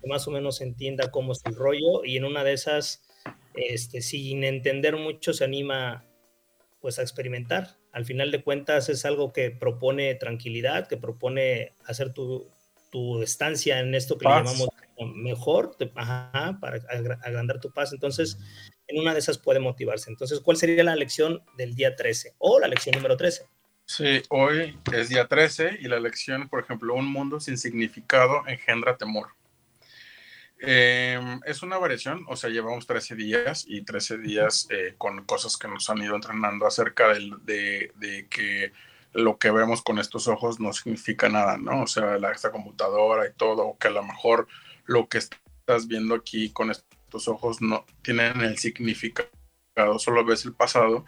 [0.00, 3.02] que más o menos entienda cómo es el rollo y en una de esas,
[3.54, 6.04] este, sin entender mucho, se anima
[6.80, 7.76] pues a experimentar.
[7.92, 12.48] Al final de cuentas es algo que propone tranquilidad, que propone hacer tu,
[12.90, 14.68] tu estancia en esto que le llamamos
[15.14, 16.80] mejor, para
[17.22, 17.92] agrandar tu paz.
[17.92, 18.38] Entonces,
[18.88, 20.10] en una de esas puede motivarse.
[20.10, 23.46] Entonces, ¿cuál sería la lección del día 13 o la lección número 13?
[23.84, 28.96] Sí, hoy es día 13 y la lección, por ejemplo, un mundo sin significado engendra
[28.96, 29.28] temor.
[30.60, 35.56] Em, es una variación, o sea, llevamos 13 días y 13 días eh, con cosas
[35.56, 38.72] que nos han ido entrenando acerca de, de, que
[39.12, 41.82] lo que vemos con estos ojos no significa nada, ¿no?
[41.82, 44.48] O sea, la, esta computadora y todo, que a lo mejor
[44.84, 49.28] lo que estás viendo aquí con estos tus ojos no tienen el significado,
[49.98, 51.04] solo ves el pasado,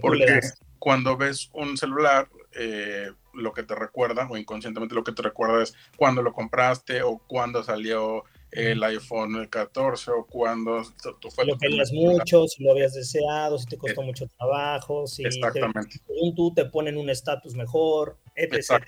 [0.00, 0.40] porque
[0.78, 5.62] cuando ves un celular, eh, lo que te recuerda, o inconscientemente lo que te recuerda
[5.62, 10.82] es cuando lo compraste, o cuando salió el iPhone 14, o cuando
[11.20, 15.06] tú fue lo querías mucho, si lo habías deseado, si te costó eh, mucho trabajo,
[15.06, 16.00] si exactamente.
[16.06, 18.82] según tú te ponen un estatus mejor, etc.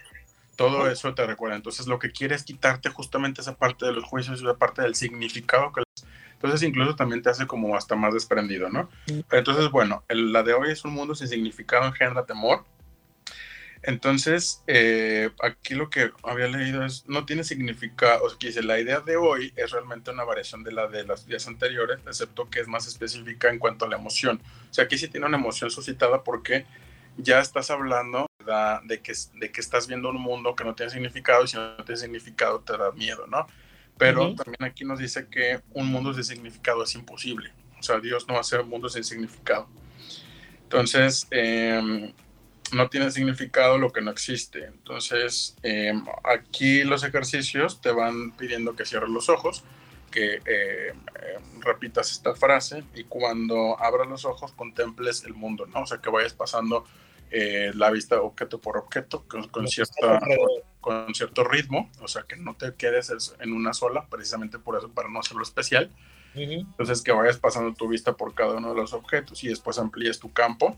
[0.56, 1.56] Todo eso te recuerda.
[1.56, 4.94] Entonces, lo que quieres es quitarte justamente esa parte de los juicios, esa parte del
[4.94, 5.82] significado que
[6.38, 8.88] entonces incluso también te hace como hasta más desprendido, ¿no?
[9.32, 12.64] Entonces, bueno, la de hoy es un mundo sin significado engendra temor.
[13.82, 18.78] Entonces, eh, aquí lo que había leído es, no tiene significado, o sea, dice, la
[18.78, 22.60] idea de hoy es realmente una variación de la de los días anteriores, excepto que
[22.60, 24.40] es más específica en cuanto a la emoción.
[24.70, 26.66] O sea, aquí sí tiene una emoción suscitada porque
[27.16, 28.26] ya estás hablando
[28.84, 31.76] de que, de que estás viendo un mundo que no tiene significado y si no
[31.84, 33.46] tiene significado te da miedo, ¿no?
[33.98, 37.52] Pero también aquí nos dice que un mundo sin significado es imposible.
[37.78, 39.68] O sea, Dios no va a un mundo sin significado.
[40.62, 42.12] Entonces, em,
[42.72, 44.64] no tiene significado lo que no existe.
[44.64, 49.64] Entonces, em, aquí los ejercicios te van pidiendo que cierres los ojos,
[50.10, 50.96] que em,
[51.60, 55.82] repitas esta frase y cuando abras los ojos contemples el mundo, ¿no?
[55.82, 56.84] O sea, que vayas pasando
[57.30, 60.20] eh, la vista objeto por objeto con, cierta,
[60.80, 64.90] con, cierto ritmo, o sea que no te quedes en una sola, precisamente por eso,
[64.90, 65.90] para no hacerlo especial.
[66.34, 70.20] Entonces que vayas pasando tu vista por cada uno de los objetos y después amplíes
[70.20, 70.76] tu campo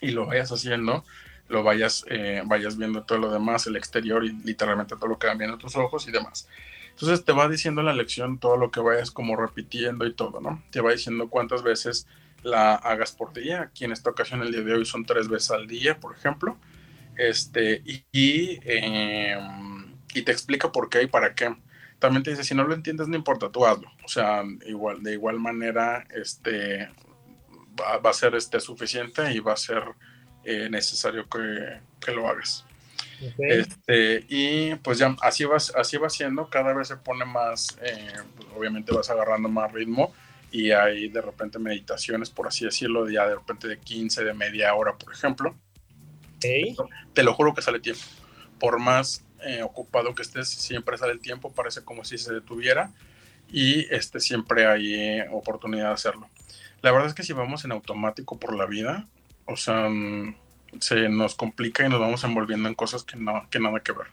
[0.00, 1.04] y lo vayas haciendo,
[1.48, 5.28] lo vayas, eh, vayas viendo todo lo demás, el exterior y literalmente todo lo que
[5.28, 6.48] van viendo tus ojos y demás.
[6.90, 10.62] Entonces te va diciendo la lección todo lo que vayas como repitiendo y todo, ¿no?
[10.70, 12.08] Te va diciendo cuántas veces
[12.42, 13.62] la hagas por día.
[13.62, 16.58] Aquí en esta ocasión, el día de hoy, son tres veces al día, por ejemplo.
[17.16, 17.82] Este,
[18.12, 21.54] y, em, y, te explica por qué y para qué.
[21.98, 23.90] También te dice, si no lo entiendes, no importa, tú hazlo.
[24.04, 26.88] O sea, igual, de igual manera, este,
[27.78, 29.82] va, a ser este, suficiente y va a ser
[30.44, 32.64] eh, necesario que, que, lo hagas.
[33.38, 38.12] Este, y pues ya así va, así va siendo, cada vez se pone más, eh,
[38.36, 40.14] pues, obviamente vas agarrando más ritmo
[40.50, 44.74] y hay de repente meditaciones, por así decirlo, ya de repente de 15, de media
[44.74, 45.54] hora, por ejemplo.
[47.12, 48.02] Te lo juro que sale tiempo.
[48.58, 52.92] Por más eh, ocupado que estés, siempre sale el tiempo, parece como si se detuviera
[53.50, 56.28] y este, siempre hay eh, oportunidad de hacerlo.
[56.82, 59.06] La verdad es que si vamos en automático por la vida,
[59.46, 60.36] o sea, mm,
[60.80, 64.06] se nos complica y nos vamos envolviendo en cosas que, no, que nada que ver.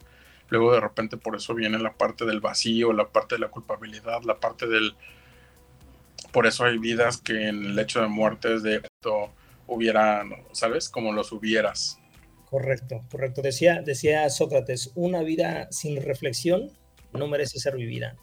[0.49, 4.23] Luego de repente por eso viene la parte del vacío, la parte de la culpabilidad,
[4.23, 4.95] la parte del,
[6.35, 9.31] por eso hay vidas que en el hecho de muerte de esto
[9.67, 10.89] hubieran, ¿sabes?
[10.89, 11.97] Como los hubieras.
[12.43, 13.41] Correcto, correcto.
[13.41, 16.71] Decía, decía Sócrates, una vida sin reflexión
[17.13, 18.17] no merece ser vivida.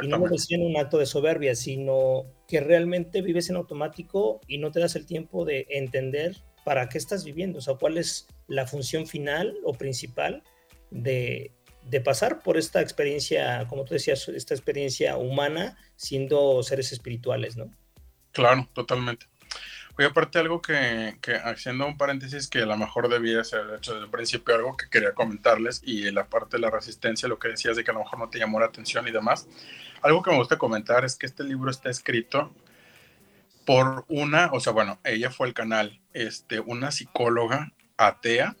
[0.00, 4.40] Y no lo decía en un acto de soberbia, sino que realmente vives en automático
[4.46, 7.98] y no te das el tiempo de entender para qué estás viviendo, o sea, cuál
[7.98, 10.44] es la función final o principal
[10.92, 11.50] de,
[11.90, 17.70] de pasar por esta experiencia, como tú decías, esta experiencia humana siendo seres espirituales, ¿no?
[18.32, 19.26] Claro, totalmente.
[19.98, 23.92] Oye, aparte algo que, que, haciendo un paréntesis que a lo mejor debía ser hecho
[23.92, 27.48] desde el principio, algo que quería comentarles y la parte de la resistencia, lo que
[27.48, 29.48] decías de que a lo mejor no te llamó la atención y demás,
[30.00, 32.54] algo que me gusta comentar es que este libro está escrito
[33.66, 38.56] por una, o sea, bueno, ella fue el canal, este, una psicóloga atea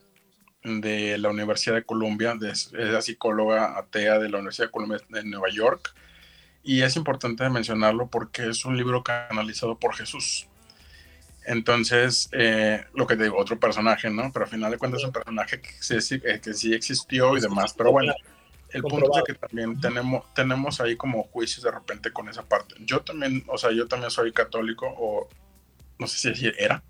[0.62, 5.24] de la Universidad de Columbia, es la psicóloga atea de la Universidad de Columbia de
[5.24, 5.94] Nueva York.
[6.62, 10.46] Y es importante mencionarlo porque es un libro canalizado por Jesús.
[11.46, 14.30] Entonces, eh, lo que te digo, otro personaje, ¿no?
[14.32, 17.40] Pero al final de cuentas es un personaje que sí, eh, que sí existió y
[17.40, 17.72] demás.
[17.72, 18.12] Pero bueno,
[18.72, 22.74] el punto es que también tenemos, tenemos ahí como juicios de repente con esa parte.
[22.80, 25.28] Yo también, o sea, yo también soy católico, o
[25.98, 26.82] no sé si era,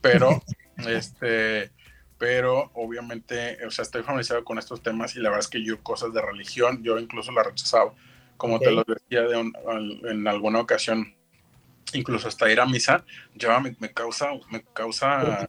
[0.00, 0.42] pero
[0.88, 1.70] este
[2.18, 5.80] pero obviamente, o sea, estoy familiarizado con estos temas y la verdad es que yo
[5.82, 7.94] cosas de religión, yo incluso la rechazaba,
[8.36, 9.52] como te lo decía de
[10.10, 11.14] en alguna ocasión,
[11.92, 13.04] incluso hasta ir a misa,
[13.34, 15.46] ya me, causa, me causa,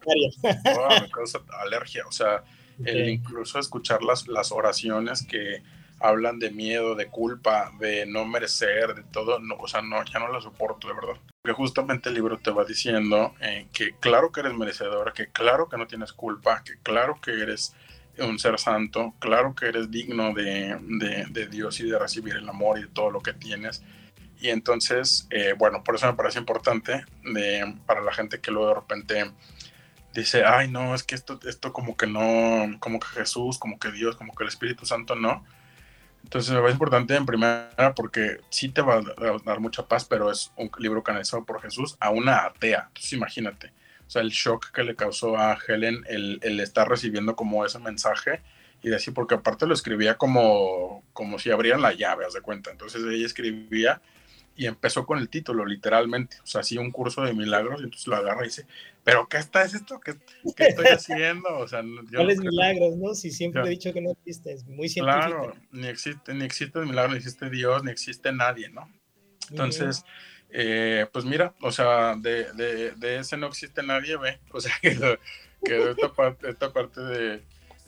[1.02, 2.44] me causa alergia, o sea,
[2.84, 5.62] el incluso escuchar las, las oraciones que
[6.00, 10.18] hablan de miedo, de culpa, de no merecer, de todo, no, o sea, no, ya
[10.18, 11.20] no la soporto, de verdad.
[11.42, 15.68] Porque justamente el libro te va diciendo eh, que claro que eres merecedora, que claro
[15.68, 17.74] que no tienes culpa, que claro que eres
[18.18, 20.76] un ser santo, claro que eres digno de,
[21.30, 23.82] de, Dios y de recibir el amor y de todo lo que tienes.
[24.38, 27.06] Y entonces, eh, bueno, por eso me parece importante
[27.86, 29.32] para la gente que luego de repente
[30.12, 33.90] dice, ay, no, es que esto, esto como que no, como que Jesús, como que
[33.92, 35.42] Dios, como que el Espíritu Santo no
[36.22, 40.30] entonces me parece importante en primera porque sí te va a dar mucha paz, pero
[40.30, 42.84] es un libro canalizado por Jesús a una atea.
[42.88, 43.72] Entonces imagínate,
[44.06, 47.78] o sea, el shock que le causó a Helen el, el estar recibiendo como ese
[47.78, 48.42] mensaje
[48.82, 52.70] y decir, porque aparte lo escribía como, como si abrieran la llave, haz de cuenta.
[52.70, 54.00] Entonces ella escribía
[54.60, 56.36] y empezó con el título, literalmente.
[56.44, 58.66] O sea, hacía un curso de milagros y entonces lo agarra y dice,
[59.02, 59.98] ¿pero qué está es esto?
[60.00, 60.16] ¿Qué,
[60.54, 61.48] qué estoy haciendo?
[61.56, 63.14] O sea, yo ¿Cuáles milagros, no?
[63.14, 65.28] Si siempre he dicho que no existe, es muy científico.
[65.28, 68.92] Claro, ni existe, ni existe el milagro, ni existe Dios, ni existe nadie, ¿no?
[69.48, 70.04] Entonces,
[70.50, 74.40] eh, pues mira, o sea, de, de, de, ese no existe nadie, ve.
[74.52, 75.18] O sea, que,
[75.64, 77.42] que esta parte, esta parte de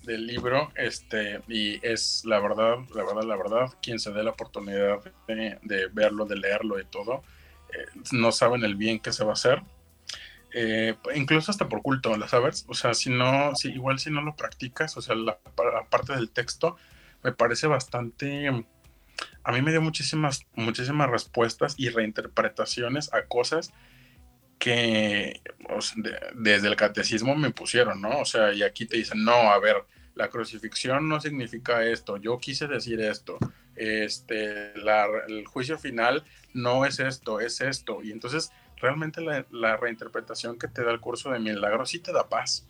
[0.05, 4.31] del libro, este, y es la verdad, la verdad, la verdad, quien se dé la
[4.31, 7.23] oportunidad de, verlo, de leerlo y todo,
[7.73, 9.63] eh, no saben el bien que se va a hacer.
[10.55, 12.67] Eh, incluso hasta por culto, ¿la sabes?
[12.69, 15.39] O sea, si no, si, igual si no lo practicas, o sea, la,
[15.89, 16.77] parte del texto
[17.23, 18.49] me parece bastante,
[19.45, 23.73] a mí me dio muchísimas, muchísimas respuestas y reinterpretaciones a cosas
[24.63, 25.41] que
[26.37, 28.21] desde el catecismo me pusieron, ¿no?
[28.21, 29.79] O sea, y aquí te dicen, no, a ver,
[30.15, 33.39] la crucifixión no significa esto, yo quise decir esto,
[33.75, 36.23] este, el juicio final
[36.55, 38.05] no es esto, es esto.
[38.05, 42.29] Y entonces realmente la, reinterpretación que te da el curso de milagros sí te da
[42.29, 42.65] paz.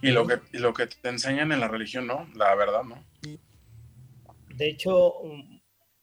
[0.00, 3.02] Y lo, que, y lo que te enseñan en la religión, no, la verdad, no.
[4.54, 5.14] De hecho,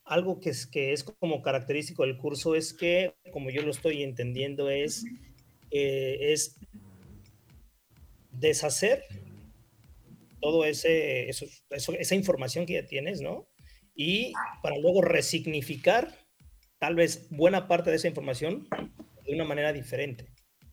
[0.06, 4.04] algo que es, que es como característico del curso es que, como yo lo estoy
[4.04, 5.04] entendiendo, es,
[5.72, 6.58] eh, es
[8.32, 9.04] deshacer
[10.42, 13.48] todo ese, eso, esa información que ya tienes, ¿no?
[13.96, 16.26] Y para luego resignificar
[16.78, 18.68] tal vez buena parte de esa información
[19.26, 20.28] de una manera diferente.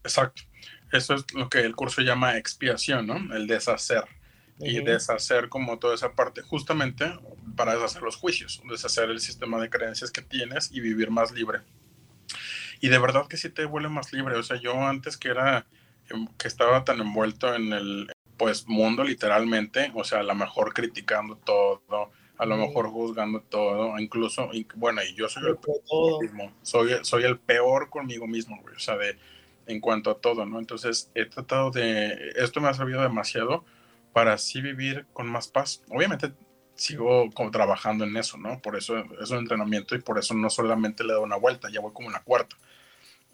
[0.04, 0.42] Exacto.
[0.92, 3.34] Eso es lo que el curso llama expiación, ¿no?
[3.34, 4.04] El deshacer
[4.58, 7.12] y deshacer como toda esa parte, justamente
[7.56, 11.60] para deshacer los juicios, deshacer el sistema de creencias que tienes y vivir más libre.
[12.80, 14.36] Y de verdad que sí te vuelve más libre.
[14.36, 15.66] O sea, yo antes que era,
[16.10, 20.74] em, que estaba tan envuelto en el pues mundo literalmente, o sea, a lo mejor
[20.74, 26.52] criticando todo, a lo mejor juzgando todo, incluso, bueno, y yo soy el peor mismo,
[26.62, 29.16] soy, soy el peor conmigo mismo, o sea, de,
[29.66, 30.58] en cuanto a todo, ¿no?
[30.58, 33.64] Entonces, he tratado de, esto me ha servido demasiado
[34.12, 35.82] para así vivir con más paz.
[35.88, 36.32] Obviamente
[36.74, 38.60] sigo como trabajando en eso, ¿no?
[38.60, 41.80] Por eso es un entrenamiento y por eso no solamente le doy una vuelta, ya
[41.80, 42.56] voy como una cuarta.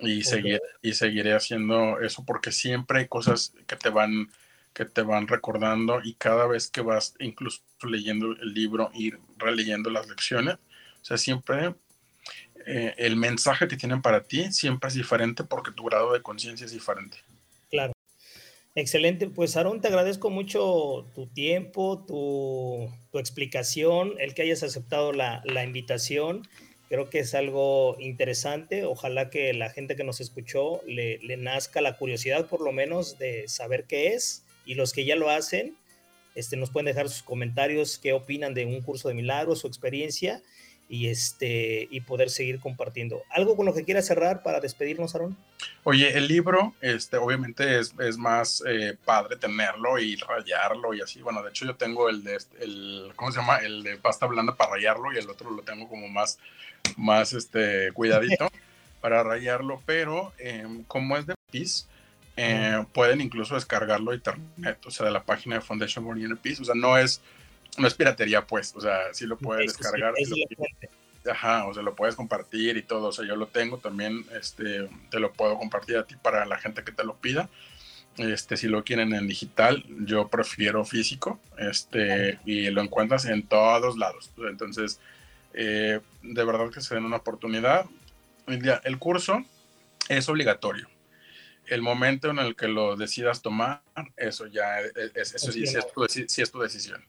[0.01, 4.31] Y, seguir, y seguiré haciendo eso porque siempre hay cosas que te van
[4.73, 9.91] que te van recordando y cada vez que vas incluso leyendo el libro y releyendo
[9.91, 11.75] las lecciones, o sea, siempre
[12.65, 16.65] eh, el mensaje que tienen para ti siempre es diferente porque tu grado de conciencia
[16.65, 17.19] es diferente.
[18.79, 25.43] Excelente, pues Aaron, te agradezco mucho tu tiempo, tu, explicación, el que hayas aceptado la,
[25.45, 26.47] la, invitación.
[26.89, 28.85] Creo que es algo interesante.
[28.85, 33.19] Ojalá que la gente que nos escuchó le, le, nazca la curiosidad, por lo menos,
[33.19, 34.45] de saber qué es.
[34.65, 35.77] Y los que ya lo hacen,
[36.37, 40.41] este, nos pueden dejar sus comentarios, qué opinan de un curso de milagros, su experiencia
[40.89, 43.23] y, este, y poder seguir compartiendo.
[43.31, 45.37] ¿Algo con lo que quiera cerrar para despedirnos, Aaron?
[45.85, 51.21] Oye, el libro, este, obviamente es, es más eh, padre tenerlo y rayarlo y así.
[51.21, 53.59] Bueno, de hecho yo tengo el de, este, el, ¿cómo se llama?
[53.59, 56.39] El de pasta blanda para rayarlo y el otro lo tengo como más,
[56.97, 58.49] más este, cuidadito
[59.01, 61.87] para rayarlo, pero em, como es de pis,
[62.37, 66.37] eh, pueden incluso descargarlo de internet, o sea, de la página de Foundation for Inner
[66.37, 66.63] Peace.
[66.63, 67.21] O sea, no es,
[67.77, 70.15] no es piratería, pues, o sea, sí lo puedes descargar.
[71.31, 73.09] ajá, o sea, lo puedes compartir y todo.
[73.09, 76.59] O sea, yo lo tengo también, este, te lo puedo compartir a ti para la
[76.59, 77.49] gente que te lo pida.
[78.17, 83.97] Este, si lo quieren en digital, yo prefiero físico, este, y lo encuentras en todos
[83.97, 84.31] lados.
[84.39, 84.99] Entonces,
[85.55, 87.87] eh, de verdad que se den una oportunidad.
[88.47, 89.45] El curso
[90.09, 90.89] es obligatorio
[91.69, 93.83] el momento en el que lo decidas tomar,
[94.17, 97.05] eso ya es, eso sí, es tu, decisión.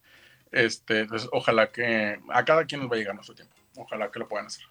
[0.51, 3.53] Este, ojalá que a cada quien nos va a llegar nuestro tiempo.
[3.75, 4.65] Ojalá que lo puedan hacer.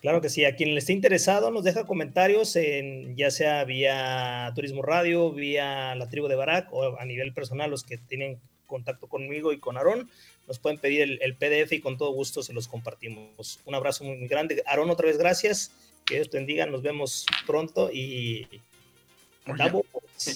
[0.00, 0.44] Claro que sí.
[0.44, 5.94] A quien le esté interesado, nos deja comentarios, en, ya sea vía Turismo Radio, vía
[5.94, 9.76] la tribu de Barak o a nivel personal, los que tienen contacto conmigo y con
[9.76, 10.10] Aarón,
[10.48, 13.60] nos pueden pedir el, el PDF y con todo gusto se los compartimos.
[13.64, 14.62] Un abrazo muy grande.
[14.66, 15.70] Aarón, otra vez gracias.
[16.04, 16.66] Que Dios te bendiga.
[16.66, 18.46] Nos vemos pronto y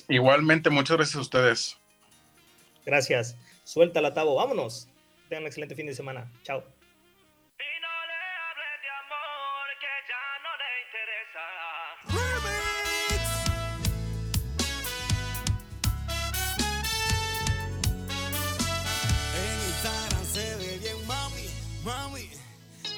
[0.08, 1.76] igualmente, muchas gracias a ustedes.
[2.84, 3.36] Gracias.
[3.68, 4.34] Suéltala, Tabo.
[4.34, 4.88] Vámonos.
[5.28, 6.32] Tengan un excelente fin de semana.
[6.42, 6.64] Chao.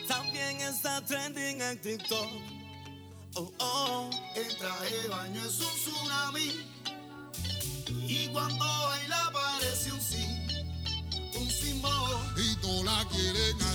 [0.07, 2.29] También está trending en TikTok
[3.35, 4.11] oh, oh.
[4.35, 6.81] El traje de baño es un tsunami.
[7.89, 10.30] Y cuando baila aparece un sí,
[11.41, 12.21] un símbolo.
[12.37, 13.70] Y no la quieren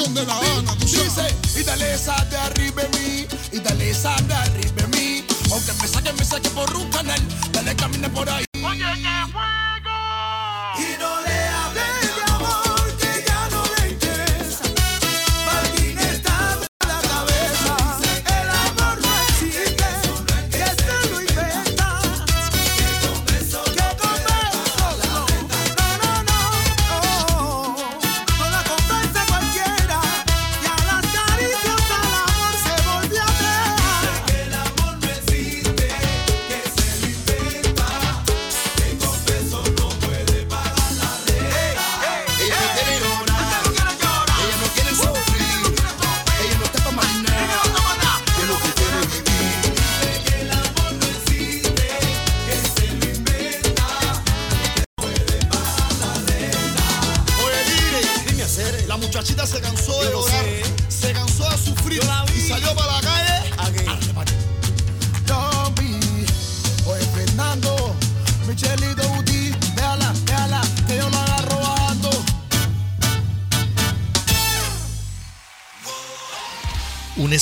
[0.00, 0.74] de la Habana.
[0.80, 1.34] Tú sabes.
[1.54, 5.24] Y dale esa de arriba en mí, y dale esa de arriba en mí.
[5.50, 7.20] Aunque me saque, me saque por un canal,
[7.52, 8.44] dale camine por ahí.
[8.54, 8.72] Y no